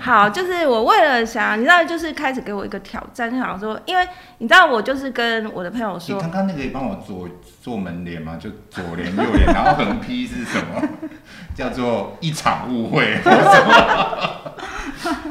[0.00, 4.06] 好，就是我为了想，你知道，就是开始给我一个挑战，就想说，因为
[4.38, 7.28] 你知道，我就是跟我的朋友你说，刚刚那个也帮我做
[7.62, 8.36] 做门帘嘛？
[8.38, 10.88] 就左帘右帘，然后横批是什么？
[11.54, 13.18] 叫做一场误会。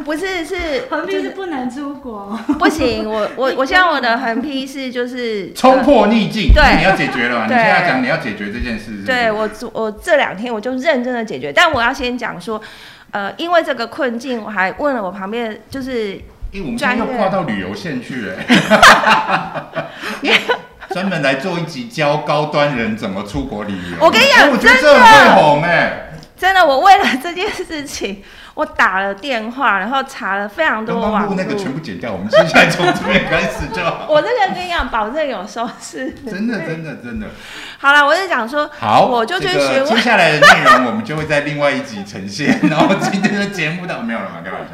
[0.05, 6.77] 不是是 横批是是不能出国，不行，我我我现在我的横批是就是 冲破逆境，对。
[6.77, 7.43] 你要解决了？
[7.43, 12.61] 你对现在讲你要解决这件事对我我这两天我就认真的解决，但我要先讲说，
[13.11, 16.13] 呃，因为这个困境，我还问了我旁边就是
[16.51, 18.37] 因为我们现在又专业跨到旅游线去了，
[20.97, 23.97] 专门来做一集教高端人怎么出国旅游。
[23.99, 28.23] 我跟你讲哎我觉得真这很会红哎、真的，我为了这件事情，
[28.55, 34.07] 我打了电话，然后查了非常多网那个全部剪掉，我们接下来从这边开始就好。
[34.09, 36.11] 我这个跟你讲，保证有收视。
[36.25, 37.27] 真的，真的，真的。
[37.77, 39.95] 好了，我就讲说，好，我就去这个询问。
[39.95, 42.59] 接下来的内容，我们就会在另外一集呈现。
[42.63, 44.41] 然后今天的节目到没有了嘛？
[44.43, 44.73] 开玩笑。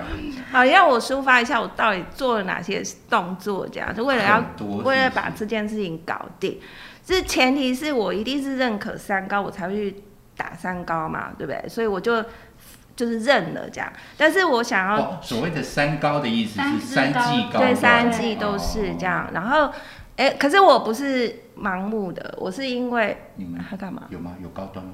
[0.53, 6.59] 好，让我抒发一下我到底做了哪些动作，这样就为了要多是是为了把这件事情搞定。
[7.03, 10.03] 这前提是我一定是认可三高，我才会去
[10.37, 11.67] 打三高嘛，对不对？
[11.67, 12.23] 所以我就
[12.95, 13.91] 就是认了这样。
[14.15, 19.69] 但是我想要、哦，所谓的三高的意思是三季高对，三季都是这样，然后
[20.15, 24.03] 哎、可是我不是盲目的，我是因为你们他干嘛？
[24.09, 24.35] 有吗？
[24.43, 24.91] 有高端吗？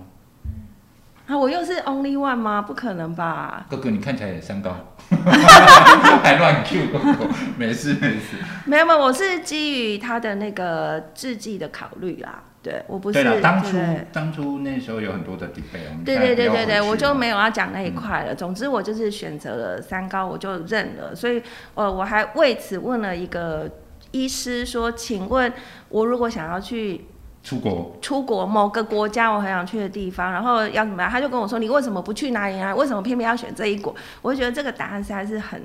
[1.28, 2.62] 啊，我又是 only one 吗？
[2.62, 3.66] 不可能吧？
[3.70, 4.74] 哥哥，你看起来也三高，
[6.24, 8.38] 还乱 Q 狗狗，没事没事。
[8.66, 12.44] 没有没有，我是基于他的那个制剂的考虑啦。
[12.62, 13.78] 对我不是对了，当初
[14.12, 18.36] 当初那时候有很多的 debate，对对对对对，我就没有要讲那一块了。
[18.36, 21.16] 总之我就是选择了三高，我就认了。
[21.16, 21.42] 所以
[21.74, 23.70] 呃，我还为此问了一个
[24.12, 25.52] 医师说，请问
[25.88, 27.06] 我如果想要去
[27.50, 27.98] 出国。
[28.00, 31.10] 出国某个国家我很想去的地方，然后要怎么样？
[31.10, 32.76] 他就跟我说：“你为什么不去哪里啊？
[32.76, 35.60] 为什么偏偏要选这一国？”我就觉得这个答案实在是很，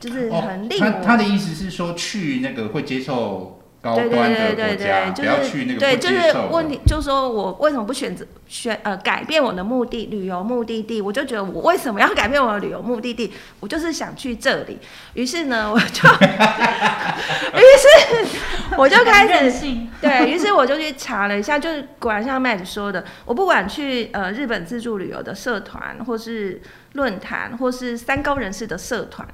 [0.00, 11.00] 就是很令哦、我、他他的意思是说去那个会接受高对端的对对对国家，对，就不要去那个是对，就是问题，就是说我为什么不选择选呃改变我的目的旅游目的地？
[11.00, 13.32] 我就觉得我为什么要改变我的旅游目的地？
[13.60, 14.78] 我就是想去这里。
[15.14, 16.08] 于是呢，我就，
[17.54, 18.36] 于是
[18.76, 19.66] 我就开始，
[20.00, 26.60] 对于是我就去查了一下，就是果然像 Matt 说的，我不管去呃日本自助旅游的社团，或是
[26.94, 29.26] 论坛，或是三高人士的社团，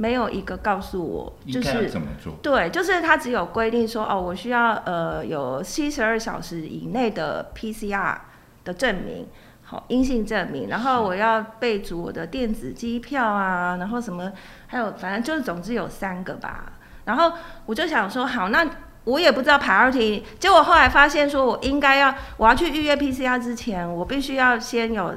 [0.00, 2.32] 没有一个告诉我就应该要是怎么做？
[2.40, 8.16] 对，就是他只有规定说，哦，我需要呃有七十二小时以内的 PCR
[8.62, 9.26] 的证明，
[9.64, 14.30] 好阴性证明，然后我要备注我的电子机票啊，然后什么，
[14.68, 16.74] 还有反正就是总之有三个吧。
[17.04, 17.32] 然后
[17.66, 18.64] 我就想说，好，那
[19.02, 25.12] 我也不知道 priority，结果后来发现说我应该要，我要去预约 PCR 之前，我必须要先有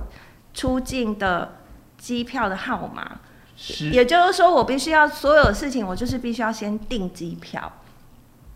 [0.55, 1.57] 出境的
[1.99, 3.19] 机票的号码。
[3.61, 3.89] 是。
[3.91, 7.71] 也就是说，我必须要所有事情，我就是必须要先订机票，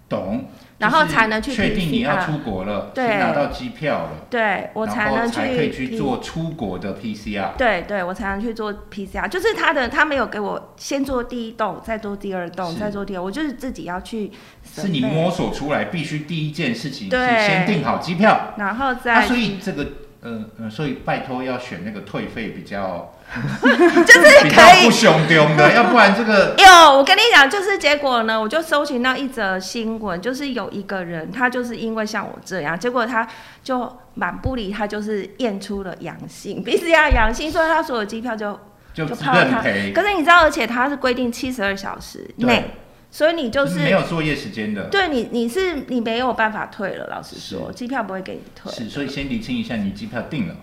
[0.09, 0.45] 懂，
[0.79, 3.17] 然后才能去确定你要出国了，对。
[3.19, 7.55] 拿到机票了，对我才能然后才可以去去做出国的 PCR。
[7.55, 9.29] 对对，我才能去做 PCR。
[9.29, 14.31] 就是他的，他没有给我先做第一栋，再做第二栋，再做第二，我就是自己要去
[14.63, 17.47] 是你摸索出来，必须第一件事情是对。
[17.47, 18.53] 先订好机票。
[18.57, 19.87] 然后啊，再所以这个
[20.21, 23.13] 呃呃，所以拜托要选那个退费比较，
[24.05, 33.27] 就是可以不凶丢的，要不然这个有，我跟你讲，就是结果呢，我就搜寻到一则新闻，就是有一个人，他就是因为像我这样，结果他
[33.63, 38.57] 就满不理，他就是验出了阳性，PCR 阳性， 所以他所有机票就
[38.93, 39.61] 就就泡他。
[39.61, 42.71] 认赔，可是你知道，而且他是规定七十二小时内，
[43.11, 44.83] 所以你就就是没有作业时间的。
[44.83, 48.71] 对你你是你没有办法退了，老实说，机票不会给你退。
[48.71, 50.55] 是，所以先理清一下，你机票定了，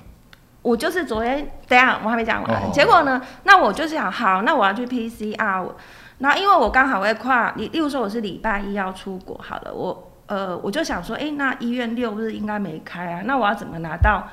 [0.62, 2.62] 我就是昨天，等下我还没讲完。
[2.62, 5.76] 哦结果呢，那我就是想，好，那我要去 PCR，我
[6.18, 14.28] 然后因为我刚好会跨，你例如说我是礼拜一要出国，好了，我呃我就想说，哎、那医院六日应该没开啊，那我要怎么拿到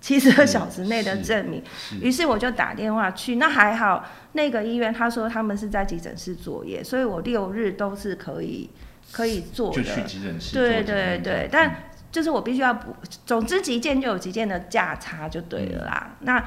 [0.00, 1.62] 七十二小时内的证明？
[1.76, 8.70] 是于是我就打电话去，那还好，那个医院他说他们是在急诊室作业，所以我六日都是可以
[9.10, 9.82] 可以做的。
[9.82, 11.74] 就去急诊室对对对，但
[12.14, 12.94] 就是我必须要补，
[13.26, 16.12] 总之急件就有急件的价差就对了啦。
[16.20, 16.40] 那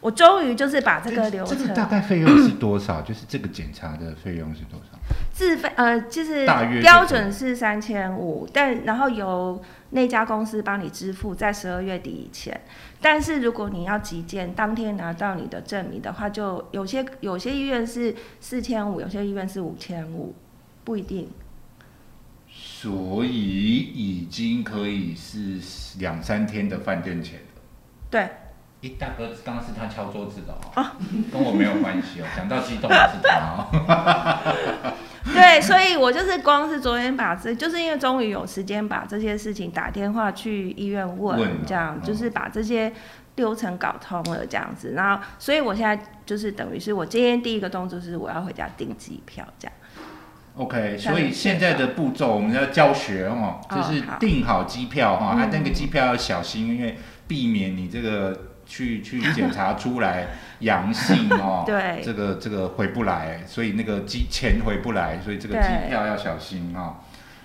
[0.00, 3.02] 我终于就是把这个流这个大概费用是多少？
[3.02, 4.96] 就是这个检查的费用是多少？
[5.32, 6.46] 自费呃，就是
[6.80, 9.60] 标准是三千五，但然后由
[9.90, 12.60] 那家公司帮你支付在十二月底以前。
[13.00, 20.32] 但是如果你要急件当天拿到你的证明的话，就有些有些医院是四千五，有些医院是五千五，
[20.84, 21.28] 不一定。
[22.60, 25.58] 所以已经可以是
[26.00, 27.62] 两三天的饭店钱了。
[28.10, 28.28] 对，
[28.80, 30.86] 一大哥，刚刚是他敲桌子的哦，
[31.32, 32.26] 跟我没有关系哦。
[32.36, 34.94] 讲到激动的是他哦。
[35.32, 42.92] 对，所以我就是光是昨天把这，就是因为终于有时间把这些事情打电话去医院问，问这样哦就是把这些
[43.36, 44.92] 流程搞通了，这样子。
[44.96, 49.74] 然后，所以我现在就是等于是我今天第一个动作是我要回家订机票，这样。
[50.58, 55.38] OK，所以现在的步骤我们要教学哦，哦就是订好机票哈，嗯。
[55.38, 56.96] 啊，那个机票要小心，因为
[57.28, 58.36] 避免你这个
[58.66, 60.26] 去去检查出来
[60.58, 62.02] 阳性哦， 对。
[62.02, 66.96] 这个这个回不来，所以那个机钱回不来，所以这个机票要小心哦。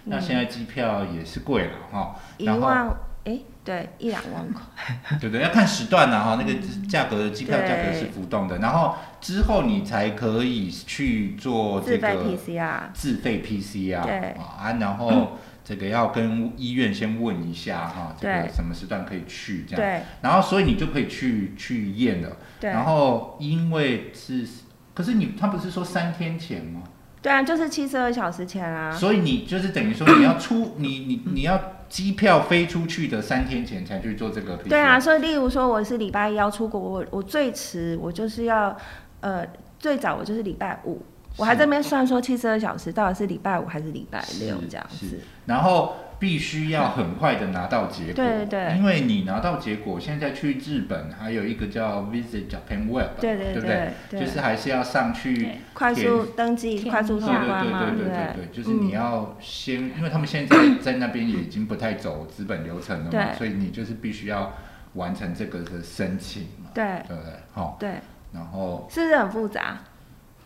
[0.05, 0.22] 那嗯。
[0.22, 2.88] 现在机票也是贵了哈，一然后万，
[3.26, 4.62] 哎，对，一两万块。
[5.22, 6.60] 对对，要看时段呐、哈，那个
[6.90, 14.16] 价格机票价格是浮动的，然后之后你才可以去做这自费个 PCR，自费 PCR 对。
[14.38, 20.02] 啊，然后 这个要跟医院先问一下哈，这个什么时段可以去这样，对。
[20.22, 22.70] 然后所以你就可以去去验了，对。
[22.70, 24.46] 然后因为是，
[24.94, 26.82] 可是你他不是说三天前吗？
[27.22, 28.92] 对啊，就是七十二小时前啊。
[28.92, 31.58] 所以你就是等于说你要出你你你要
[31.94, 38.76] 机票飞出去的三天前才去做这个对啊，所以例如说我是礼拜一要出国，我我最迟我就是要，
[39.20, 39.46] 呃，
[39.78, 41.00] 最早我就是礼拜五，
[41.38, 45.20] 我还在那边算说七十二小时到底是礼拜五还是礼拜六这样是子。
[45.46, 45.94] 然后
[46.24, 48.78] 必须要很快的拿到结果，对对。
[48.78, 53.92] 因为你拿到结果，现在去日本还有一个叫 Visit Japan Web，对对对不对？
[54.10, 54.20] 对。
[54.22, 58.46] 就是还是要上去快速登记、快速通关嘛，对对不对？
[58.48, 64.54] 对，就是你嗯要先，因为他们现在在那边也已经不太走资本流程了嘛，所以你就是必须要
[64.94, 66.86] 完成这个的申请嘛，对。
[67.06, 67.34] 对不对？
[67.52, 67.96] 好，对，
[68.32, 69.80] 然后是不是很复杂？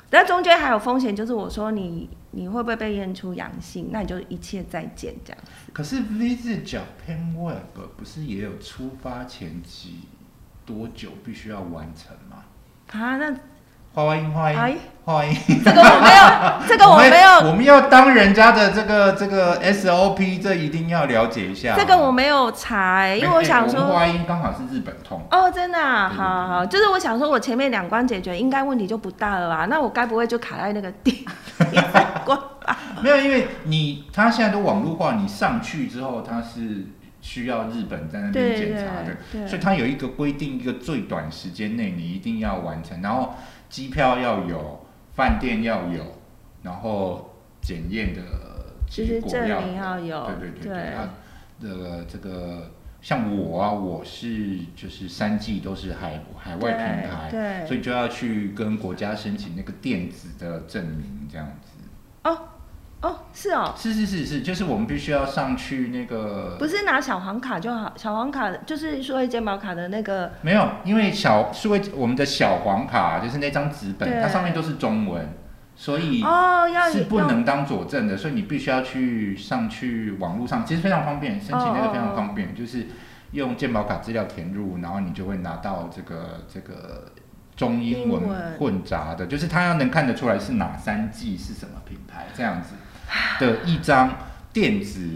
[0.10, 5.42] 但中间还有风险，就是我说你你会不会被验出阳性，那你就一切再见这样。
[5.74, 10.00] 可是 Visit Japan Web 不是也有出发前几
[10.66, 12.44] 多久必须要完成吗？
[12.88, 13.38] 啊，那
[13.98, 15.36] 花花音，花花哎音，花花音。
[15.66, 16.22] 这个我没有，
[16.70, 21.76] 这个我们没有，我们要当人家的这个这个 SOP，这一定要了解一下。
[21.76, 23.88] 这个我没有查、欸，因为我想说。
[23.88, 25.20] 花音刚好是日本通。
[25.32, 29.66] 哦，真的、好好好，就是我想说，我前面两关解决，应该问题就不大了吧？
[29.68, 31.26] 那我该不会就卡在那个第
[31.72, 32.78] 第三关吧？
[33.02, 36.86] 没有，因为你他现在都网络化，你上去之后，他是
[37.20, 43.34] 需要日本在那边对检查的，所以他有一个规定，一个最短时间内你一定要完成，然后
[43.70, 46.04] 机票要有，饭店要有，
[46.64, 48.22] 然后检验的
[48.90, 51.10] 结果要明要有，对对对对啊，
[51.60, 61.72] 这个这个像我啊，我是就是三季都是海海外平台，对，所以就要去跟国家申请那个电子的证明，这样子。
[62.24, 62.38] 哦，
[63.34, 75.30] 是哦，是是是是，就是我们必须要上去那个，不是拿小黄卡就好，小黄卡就是数位健保卡的那个，没有，因为小数位我们的小黄卡就是那张纸本，它上面都是中文，
[75.76, 82.88] 所以哦，要是不能当佐证的，所以你必须要去上去网络上，其实非常方便，申请那个非常方便，就是
[83.32, 87.12] 用健保卡资料填入，然后你就会拿到这个这个
[87.56, 88.22] 中英文
[88.58, 92.76] 混杂的，就是他要能看得出来是哪三季是什么品牌这样子
[93.40, 94.16] 的一张
[94.52, 95.08] 电子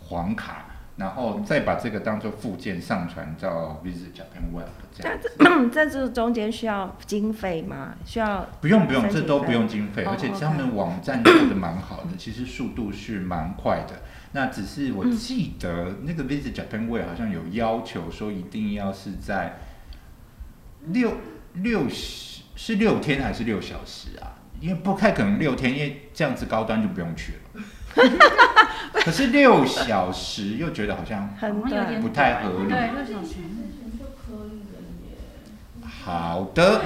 [0.00, 0.66] 黄卡。
[0.94, 5.32] 然后再把这个当做附件上传到 Visit Japan Web 这样子。
[5.72, 7.94] 这这中间需要经费吗？
[8.04, 14.02] 需要不用不用，这都不用经费，哦而且他们网站做的蛮好的，其实速度是蛮快的。
[14.32, 19.56] 那只是我记得那个 Visit Japan Web 好像有要求说一定要是在
[20.88, 21.14] 六
[21.54, 24.31] 六十是六天还是六小时啊？
[24.62, 27.38] 因为不太可能六天，因为这样子高端就不用去了。
[29.04, 31.60] 可是六小时又觉得好像很
[32.00, 32.68] 不太合理。
[32.68, 33.34] 对，六小时。
[36.04, 36.82] 好的，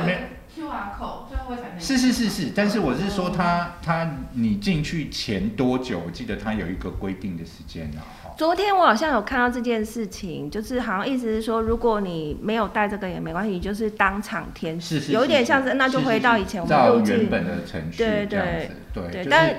[1.79, 6.03] 是是是是，但是我是说他他你进去前多久？
[6.05, 8.26] 我记得他有一个规定的时间啊。
[8.37, 19.55] 哈昨天我好像有看到这件事情，就是好像意思是说，如果你没有带这个也没关系，就是当场填是是，有一点像是，那就回到以前我们照入境原本的程序对对，就是对但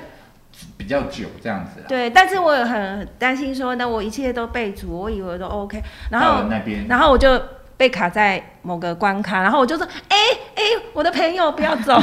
[0.78, 1.86] 比较久这样子啦。
[1.88, 7.41] 对，但是我也很担心说，那我一切都备足，我以为都 OK，然后那边，然后我就
[7.75, 10.17] 被卡在某个关卡，然后我就说，哎
[10.55, 10.61] 哎，
[10.93, 11.99] 我的朋友不要走，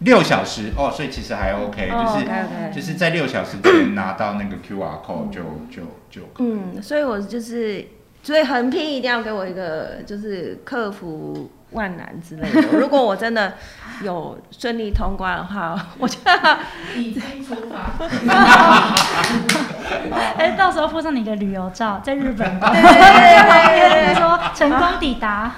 [0.00, 2.26] 六小时哦，所以其实还 OK，哦就是
[2.74, 6.52] 就是在六小时前拿到那个 QR code 就就就可以。
[6.76, 7.84] 嗯，所以我就是，
[8.22, 12.62] 所以横批一定要给我一个，就是克服万难之类的。
[12.78, 13.54] 如果我真的
[14.02, 16.34] 有顺利通关的话， 我就要
[16.96, 17.90] 已经出发，
[20.38, 25.52] 哎，到时候附上你的旅游照，在日本，对对对对对说成功抵达。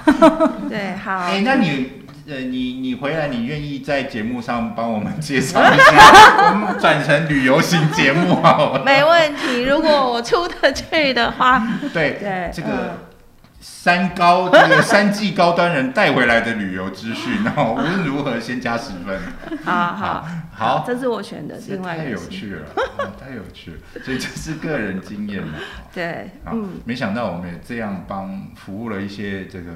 [0.67, 8.83] 对对，好哎、，那你呃，你你回来，你愿意在节目上帮我们介绍一下， 我们转成旅游型节目好了。
[8.85, 9.61] 没问题。
[9.63, 12.97] 如果我出得去的话，对，对这个嗯
[13.59, 19.19] 三高，这个三季高端人带回来的旅游资讯，然后无论如何先加十分。
[19.63, 22.29] 好好好，这是我选的这另外太有一个是。
[22.29, 22.61] 趣了，
[22.97, 25.53] 啊太有趣了，所以这是个人经验嘛。
[25.93, 29.71] 对，嗯，没想到我们也这样帮服务了一些这个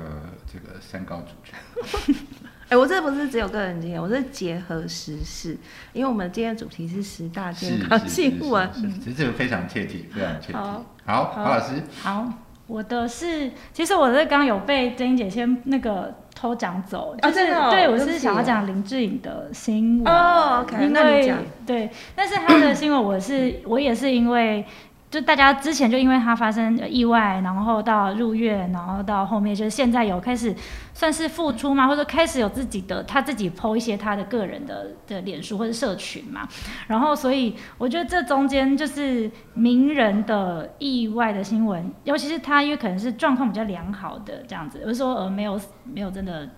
[0.55, 2.15] 这个三高主角。
[2.67, 5.55] 哎、我这不是只有个人经验，我是结合时事，
[5.93, 8.67] 因为我们今天的主题是十大健康新闻。
[9.03, 10.53] 其实这个非常切题，非常切题。
[10.53, 12.27] 好好，好老师，好，
[12.65, 21.37] 我的是，其实我是刚刚有被珍英姐先那个偷讲走，就是、真的哦对我是想要讲林志颖的新闻哦为那你讲
[21.67, 24.65] 对，但是他的新闻我是 我也是因为。
[25.11, 30.53] 就大家之前就因为他发生意外，然后到入院，然后到后面就是现在有开始
[30.93, 36.45] 算是复出嘛，或者开始有自己的他自己 PO 一些他的个人的的脸书或者社群嘛，
[36.87, 46.49] 然后所以我觉得这中间就是名人的意外的新闻，尤其是他因为可能是状况比较良好的这样子，有时说呃没有没有真的。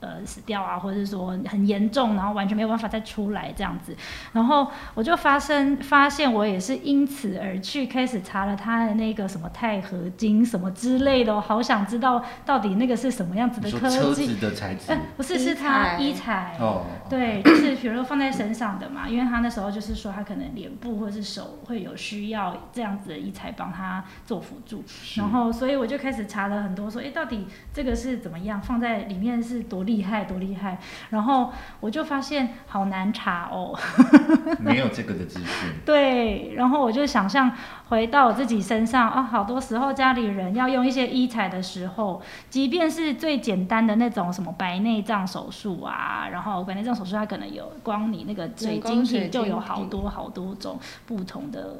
[0.00, 3.96] 呃，死掉啊，或者是说很严重，然后完全没有办法再出来这样子，
[4.32, 13.98] 然后我就发生发现，我也是因此而去开始查了他的那个什么钛合金什么之类的，我好想知道到底那个是什么样子的科技。
[13.98, 14.28] 车技。
[14.28, 16.56] 子的材质呃，不是，是他医材。
[16.60, 25.20] 哦，对，就是比如说放在身上的嘛，因为他那时候就是说他可能脸部或者是手会有需要这样子的医材帮他做辅助，是。
[25.20, 30.78] 然后所以我就开始查了很多，说哎，到底这个是怎么样放在里面是多厉害多厉害，
[31.08, 33.74] 然后我就发现好难查哦，
[34.60, 35.70] 没有这个的资讯。
[35.84, 37.50] 对，然后我就想象
[37.88, 42.20] 回到我自己身上啊，好多时候家里人要用一些医材的时候，
[42.50, 51.78] 即便是最简单的那种什么白内障手术啊，然后白内障手术它可能有光你那个水晶体就有好多好多种不同的。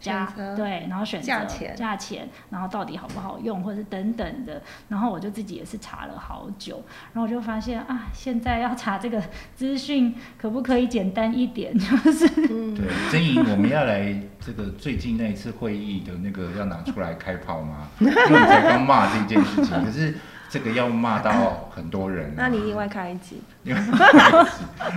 [0.00, 6.82] 价选择对，然后选择价钱价钱，然后到底好不好用，或者是等等的，然后我就自己也是查了好久，
[7.12, 9.22] 然后我就发现啊，现在要查这个
[9.54, 11.72] 资讯可不可以简单一点？
[11.78, 17.88] 就是嗯， 对，曾莹，我们要来这个最近那一次会议的那个要拿出来开炮吗？
[17.98, 20.14] 因为我才刚骂这件事情，可是
[20.48, 22.34] 这个要骂到很多人、啊。
[22.36, 23.42] 那你另外开一集。
[23.64, 23.80] 因为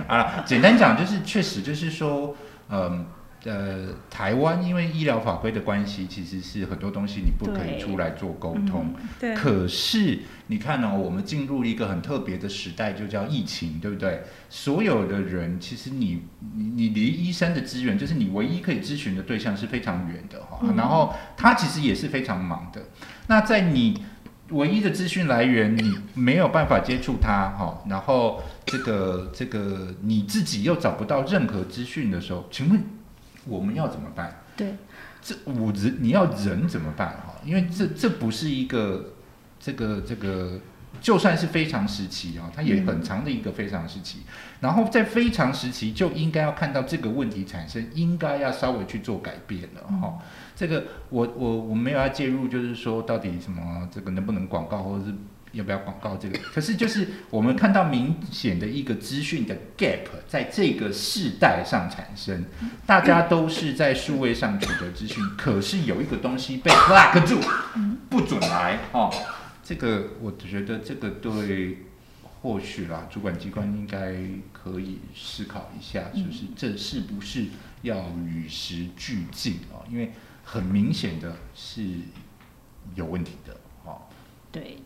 [0.07, 2.35] 啊，简单讲就是，确实就是说，
[2.69, 2.79] 嗯。
[2.81, 3.05] 呃，
[4.09, 8.93] 台湾因为医疗法规的关系，其实是很多东西你不可以出来做沟通。
[9.19, 14.23] 对可是你看哦，我们进入一个很特别的时代，就叫疫情，对不对？
[14.49, 16.21] 所有的人，其实你
[16.55, 20.59] 你你离医生的资源，就是你唯一可以咨询的对象是非常远的哈。
[20.61, 22.83] 嗯然后他其实也是非常忙的。
[23.27, 24.03] 那在你
[24.49, 32.83] 唯一的资讯来源，你没有办法接触他哈，然后这个这个你自己又找不到任何资讯的时候，请问
[33.45, 34.41] 我们要怎么办？
[34.55, 34.75] 对，
[35.21, 37.35] 这我人你要人怎么办哈？
[37.45, 39.13] 因为这这不是一个
[39.59, 40.59] 这个这个
[40.99, 44.19] 就算是非常时期啊、它也很长的一个非常时期。
[44.59, 50.19] 然后在非常时期就应该要看到这个问题产生，应该要稍微去做改变了哈、
[50.55, 55.15] 这个我我我没有要介入，就是说到底什么这个能不能广告，或者是
[55.51, 56.37] 要不要广告这个。
[56.53, 62.45] 可是就是我们看到明显的一个资讯的 gap 在这个世代上产生，
[62.85, 67.39] 大家都是在数位上取得资讯，可是有一个东西被 block 住，
[68.09, 69.11] 不准来哦。
[69.63, 71.77] 这个我觉得这个对。
[72.43, 74.15] 或许啦，主管机关应该
[74.51, 77.45] 可以思考一下，就是这是不是
[77.83, 79.85] 要与时俱进哦？
[79.87, 80.11] 因为
[80.43, 81.83] 很明显的是
[82.95, 84.01] 有问题的哦。
[84.51, 84.79] 对，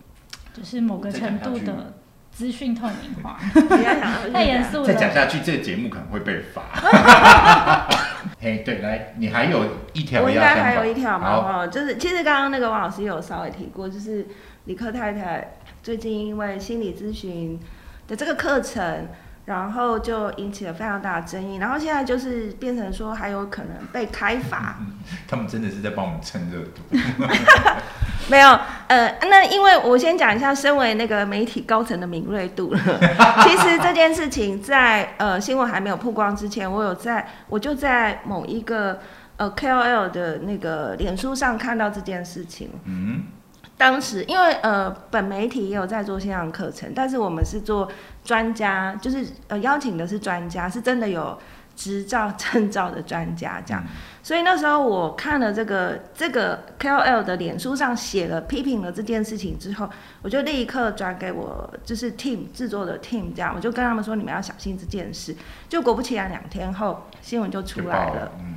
[0.55, 1.93] 就是某个程度的
[2.31, 4.85] 资讯透明化， 不要想太严肃了。
[4.87, 6.63] 再讲下去，这个节目可能会被罚。
[8.39, 14.25] 嘿，对，来，你还有一条我应该还有一条嘛，哦，就是其实刚刚那个王老师有稍微提过，就是
[14.65, 17.59] 李克太太最近因为心理咨询
[18.07, 19.07] 的这个课程，
[19.45, 24.79] 然后就引起了非常大的争议，然后现在就是变成说还有可能被开罚，
[25.27, 26.81] 他们真的是在帮我们蹭热度。
[28.27, 32.79] 没有，呃，那因为我先讲一下，身为那个媒体高层的敏锐度了。
[33.43, 38.99] 其实这件事情在呃新闻还没有曝光之前，我有在我就在某一个
[39.37, 42.69] 呃 KOL 的那个脸书上看到这件事情。
[42.85, 43.25] 嗯，
[43.77, 47.87] 当时因为呃本媒体也有在做线上课程，但是我们是做
[48.23, 51.37] 专家，就是呃邀请的是专家，是真的有
[51.75, 53.83] 执照证照的专家这样。
[54.23, 59.87] 所以那时候我看了这个这个 KOL 的脸书上写了批评了这件事情之后，
[60.23, 65.35] 我就立刻转给我就是 team 制作的 team 这样，我就跟他们说你们要小心这件事。
[65.69, 68.31] 就果不其然，两天后新闻就出来了。。
[68.39, 68.55] 嗯，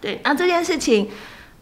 [0.00, 1.10] 对，那这件事情，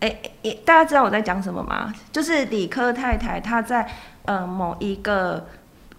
[0.01, 1.93] 诶、诶、大家知道我在讲什么吗？
[2.13, 3.91] 就是理科太太她在
[4.25, 5.49] 呃某一个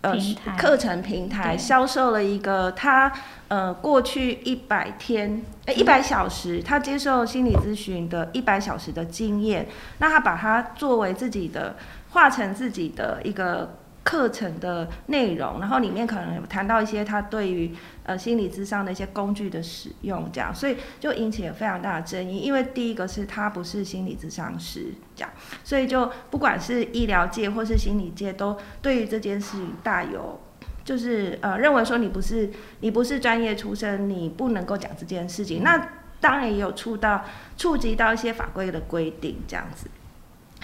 [0.02, 0.16] 呃
[0.58, 3.12] 课程平台销售了一个他
[3.48, 11.76] 呃过去一百天呃一百小时，他接受心理咨询的一百小时的经验，那他把它作为自己的
[12.12, 13.76] 化成自己的一个。
[14.10, 17.72] 课程的内容，然后里面可能谈到一些他对于
[18.06, 22.40] 呃心理智商的一些工具的使用，这样，所以就引起了非常大的争议。
[22.40, 25.30] 因为第一个是他不是心理智商师，这样，
[25.64, 30.42] 所以就不管是医疗界或是心理界，都对于这件事情大有。
[30.84, 32.50] 就是呃，认为说你不是
[32.80, 35.62] 你不是专业出身，你不能够讲这件事情。
[35.62, 35.88] 那
[36.20, 37.24] 当然也有触到
[37.56, 39.88] 触及到一些法规的规定这样子。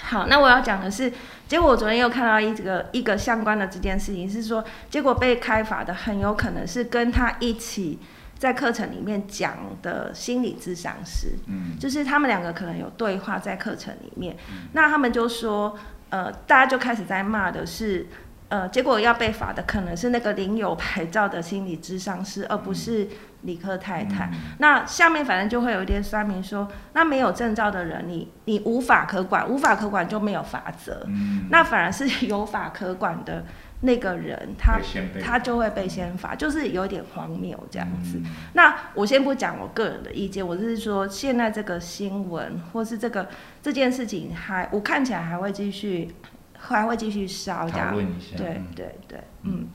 [0.01, 1.11] 好，那我要讲的是，
[1.47, 7.99] 结果我昨天又看到一个一个相关的这件事情，是说结果被开罚的很有可能是跟他一起
[8.37, 14.35] 在课程里面讲的心理咨商师，嗯，就是他们两个可能有对话在课程里面，
[14.73, 15.77] 那他们就说，
[16.09, 18.07] 呃，大家就开始在骂的是。
[18.47, 23.07] 呃，结果要被罚的可能是那个领有牌照的心理咨商师，而不是
[23.41, 24.25] 理科太太。
[24.25, 31.03] 嗯那下面反正就会有一点说明说，那没有证照的人，你你无法可管，无法可管就没有法则。
[31.07, 33.45] 嗯，那反而是有法可管的
[33.81, 34.79] 那个人，他
[35.21, 38.19] 他就会被先罚，就是有点荒谬这样子。
[38.23, 43.27] 嗯那我先不讲我个人的意见，我是说现在这个新闻或是这个
[43.61, 46.15] 这件事情还我看起来还会继续
[46.73, 47.91] 还会继续烧这讨。
[47.91, 48.37] 论一下。
[48.37, 49.67] 对嗯对对，嗯，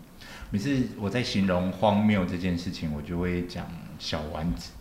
[0.50, 3.66] 每次我在形容荒谬这件事情，我就会讲
[3.98, 4.72] 小丸子。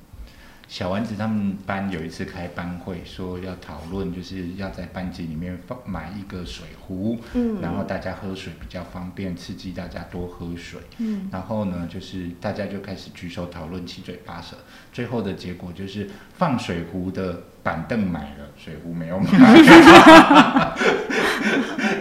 [0.68, 10.80] 小丸子他们班有一次开班会，说要讨论，就是要在班级里面放买一个水壶，嗯然后大家喝水比较方便，刺激大家多喝水。
[11.00, 14.58] 嗯然后呢，就是大家就开始举手讨论，七嘴八舌。
[15.00, 19.30] 最后的结果就是放水壶的板凳买了，水壶没有买。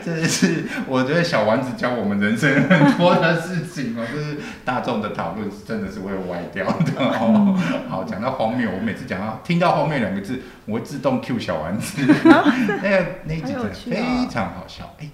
[0.04, 7.56] 真的是，我觉得小丸子教我们人生很多的事情哦，就是大众的讨论真的是会歪掉的哦。
[7.88, 12.02] 好，讲到荒谬，我每次讲到听到荒谬两个字，我会自动 Q 小丸子，
[12.82, 14.92] 那个那一集真的好有趣哦非常好笑。
[14.98, 15.08] 哎、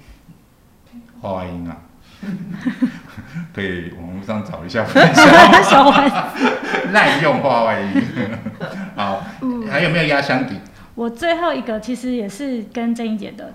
[1.20, 1.76] 花音啊，
[3.54, 5.26] 可以网络上找一下分享。
[5.62, 6.16] 小丸子，
[6.92, 8.02] 滥用话外音。
[8.96, 10.54] 好，嗯还有没有压箱底？
[10.94, 13.52] 我最后一个其实也是跟郑怡姐的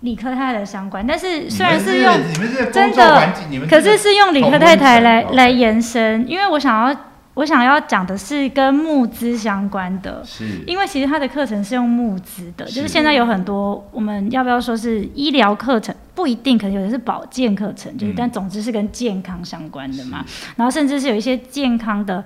[0.00, 6.94] 理科太太的相关，但是虽然是用你们是真工作环的境，你们，可是是用理科太太来来延伸，因为我想要
[7.34, 10.22] 我想要讲的是跟募资相关的。
[10.24, 20.24] 是因为其实他的课程是用募资的，就是现在有很多我们要不要说是医疗课程，不一定，可能有的是保健课程，就是、嗯但总之是跟健康相关的嘛。
[20.56, 22.22] 然后甚至是有一些健康的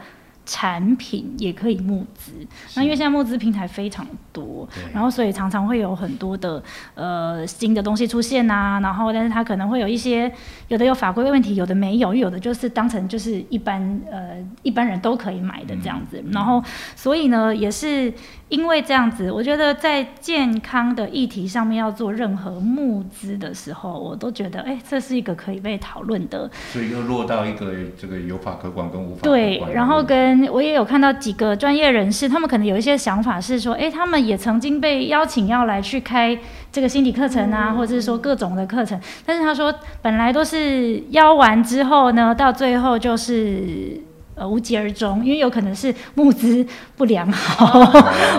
[0.47, 2.33] 产品也可以募资。
[2.77, 6.63] 那因为现在募资平台非常多，然后所以常常会有很多的
[6.95, 10.33] 呃新的东西出现呐、然后但是它可能会有一些
[10.69, 16.23] 有的有法规问题，有的没有，有的就是当成就是一般呃一般人都可以买的这样子。
[16.33, 16.63] 然后
[16.95, 18.13] 所以呢，也是
[18.49, 36.39] 因为这样子，我觉得在健康的议题上面要做任何募资的时候，我都觉得哎，这是一个可以被讨论的所以又落到一个这个有法可管跟无法可对然后跟我也有看到几个专业人士，他们可能有一些想法是说，诶，他们也曾经被邀请要来去开
[36.71, 44.01] 这个心理课程啊，或者是说各种的课程，但是他说本来都是邀完之后呢，到最后就是。
[44.37, 46.65] 呃，无疾而终，因为有可能是募资
[46.95, 47.67] 不良好，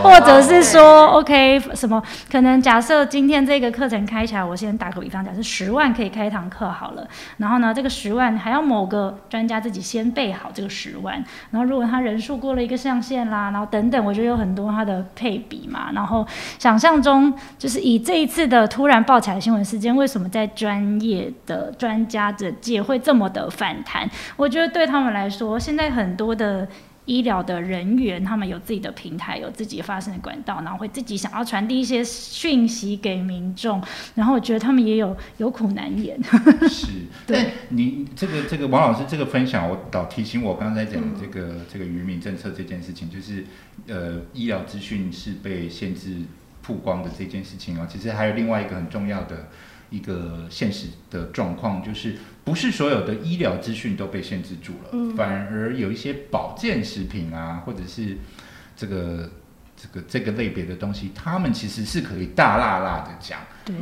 [0.03, 2.01] 或者是说，OK，什么
[2.31, 7.07] 可能假设今天这个课程开起来，我先打个比方，假设十万可以开一堂课好了，
[7.37, 11.15] 然后呢，这个十万还要某个专家自己先备好这个十万，
[11.49, 16.23] 然后如果他人数过了一个上限啦，然后等等，我觉得有很多他的配比嘛，然后
[16.59, 24.07] 想象中就是以这一次的突然爆起来的新闻事件，为什么在专业的专家的界会这么的反弹？
[24.35, 26.68] 我觉得对他们来说，现在很多的。
[27.07, 33.81] 医疗的人员，他们有自己的平台，有自己发声的管道，然后会自己想要传递一些讯息给民众，
[34.15, 36.22] 然后我觉得他们也有有苦难言。
[36.68, 36.88] 是，
[37.26, 43.45] 对但你这个这个王老师这个分享，我倒提醒我刚才讲这个、这个渔民政策这件事情，就是
[43.88, 46.18] 呃医疗资讯是被限制
[46.61, 47.88] 曝光的这件事情哦。
[47.89, 49.47] 其实还有另外一个很重要的
[49.89, 58.17] 一个现实的状况，就是不是所有的医疗资讯都被限制住了，嗯反而有一些保健食品啊，或者是
[58.73, 59.29] 这个
[59.75, 63.39] 这个这个类别的东西，他们其实是可以大辣辣的讲。
[63.65, 63.75] 对，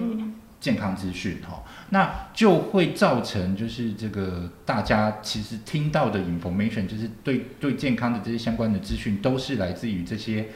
[0.59, 10.47] 健康资讯哈，那就会造成就是这个大家其实听到的 information，就是对对健康的这些相关的资讯，都是来自于这些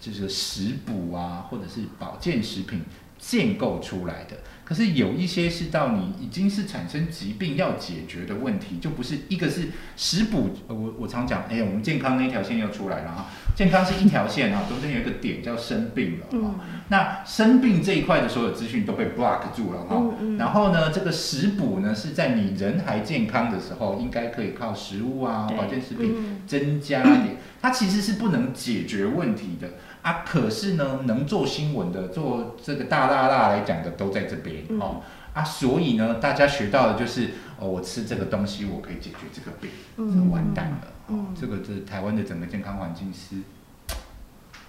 [0.00, 2.80] 就是食补啊，或者是保健食品
[3.18, 4.38] 建构出来的。
[4.68, 13.26] 可是有一些是到你已经是产生疾病要解决的问题，就不是一个是食补，呃我我常讲，哎、我们健康那条线又出来了哈，
[13.56, 16.32] 健康是一条线哈，中间有一个点叫生病了哈。
[16.32, 16.54] 嗯。
[16.90, 20.02] 那生病这一块的所有资讯都被 block 住了哈、
[20.38, 26.42] 然后呢，这个食补呢是在你人还健康的时候，应该可以靠食物啊、保健食品嗯。
[26.46, 27.36] 增加一点。
[27.60, 29.70] 它其实是不能解决问题的
[30.08, 30.24] 啊。
[30.26, 35.02] 可是呢，能做新闻的、做这个大大大来讲的都在这边、嗯哦
[35.34, 35.44] 啊。
[35.44, 40.78] 所以呢，大家学到的就是哦，我吃这个东西，我可以解决这个病，完蛋了。
[41.08, 43.36] 哦嗯，这个这台湾的整个健康环境是。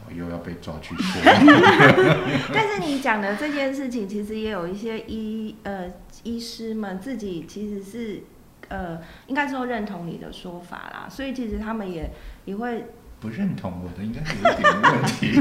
[0.08, 1.22] 我又要被抓去 说，
[2.54, 5.92] 但是你讲的这件事情，其实也有一些医呃
[6.24, 8.24] 医师们自己其实是
[8.70, 8.98] 呃
[9.28, 12.10] 应该说认同你的说法啦，所以其实他们也
[12.46, 12.86] 也会
[13.20, 15.36] 不认同我的应该是有点问题，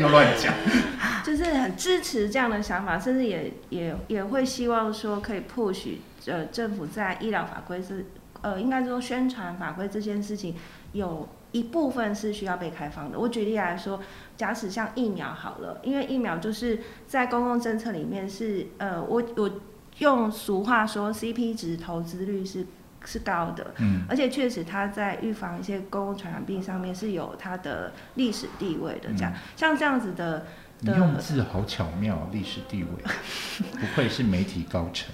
[0.00, 0.54] 又乱讲。
[1.24, 5.96] 就是很支持这样的想法，甚至也也也会希望说可以 push
[6.26, 8.06] 呃政府在医疗法规是
[8.42, 10.54] 呃应该说宣传法规这件事情
[10.92, 13.18] 有一部分是需要被开放的。
[13.18, 14.00] 我举例来说，
[14.36, 16.78] 假使像疫苗好了，因为疫苗就是
[17.08, 19.50] 在公共政策里面是呃我我
[19.98, 22.66] 用俗话说 CP 值投资率是
[23.06, 29.08] 是高的，嗯，而且确实它在预防一些公共传染病上面是有它的历史地位的。
[29.16, 30.46] 这样、嗯像这样子的
[30.80, 32.90] 你用字好巧妙，历史地位，
[33.80, 35.08] 不愧是媒体高层。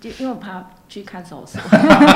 [0.00, 1.58] 就因为我怕去看手术，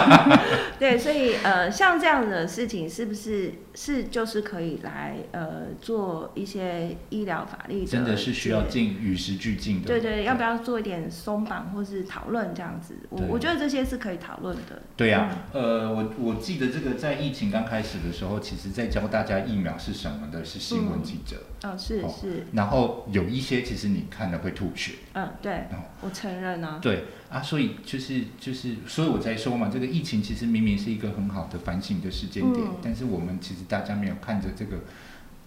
[0.78, 9.86] 对，所以呃，像这样的事情是不是是就是可以来呃做一些医疗法律的真的是需要进与时俱进的。
[9.88, 12.94] 对对，要不要做一点松绑或是讨论这样子？
[13.10, 14.82] 我我觉得这些是可以讨论的。
[14.96, 21.36] 对呀、呃，我我记得这个在疫情刚开始的时候，其实在教大家疫苗是什么的，是新闻记者。
[21.62, 24.92] 哦，是哦是，然后有一些其实你看了会吐血。
[25.14, 26.78] 嗯，对哦，我承认啊。
[26.80, 34.78] 对啊，所以就是就是，所以我才说嘛，这个疫情其实明明是一个很好的反省的时间点，嗯但是我们其实大家没有看着这个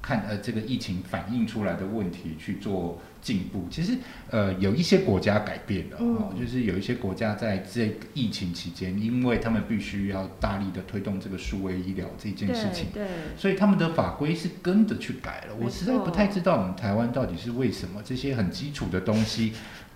[0.01, 3.67] 看呃这个疫情反映出来的问题去做进步。
[3.69, 3.97] 其实
[4.29, 12.87] 呃有一些国家改变了、哦，嗯就是有一些国家在这个疫情期间，因为他们必须要大力的推动这个数位医疗这件事情。
[12.93, 19.53] 对对，所以他们的法规是跟着去改了，我实在不太知道我们台湾到底是为什么这些很基础的东西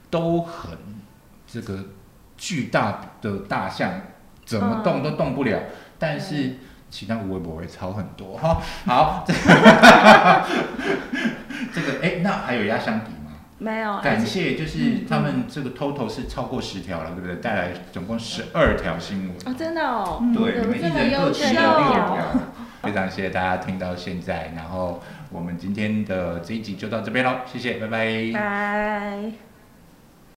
[0.10, 0.78] 都很
[1.48, 1.86] 这个
[2.38, 4.02] 巨大的大象
[4.44, 5.58] 怎么动都动不了，
[5.98, 6.56] 但是
[6.92, 8.62] 其他微博会超很多哈。
[8.86, 10.46] 好，这个
[11.74, 13.32] 这个哎，那还有压箱底吗？
[13.58, 17.36] 没有，感且谢，就是他们这个 total 是超过十条了，对不对？
[17.38, 19.38] 带来总共十二条新闻。
[19.46, 22.28] 哦，真的哦，嗯对，有你们一人各提了六条。
[22.82, 25.00] 非常谢谢大家听到现在，然后
[25.30, 28.32] 我们今天的这一集就到这边喽，谢谢，拜拜。
[28.34, 29.51] 拜。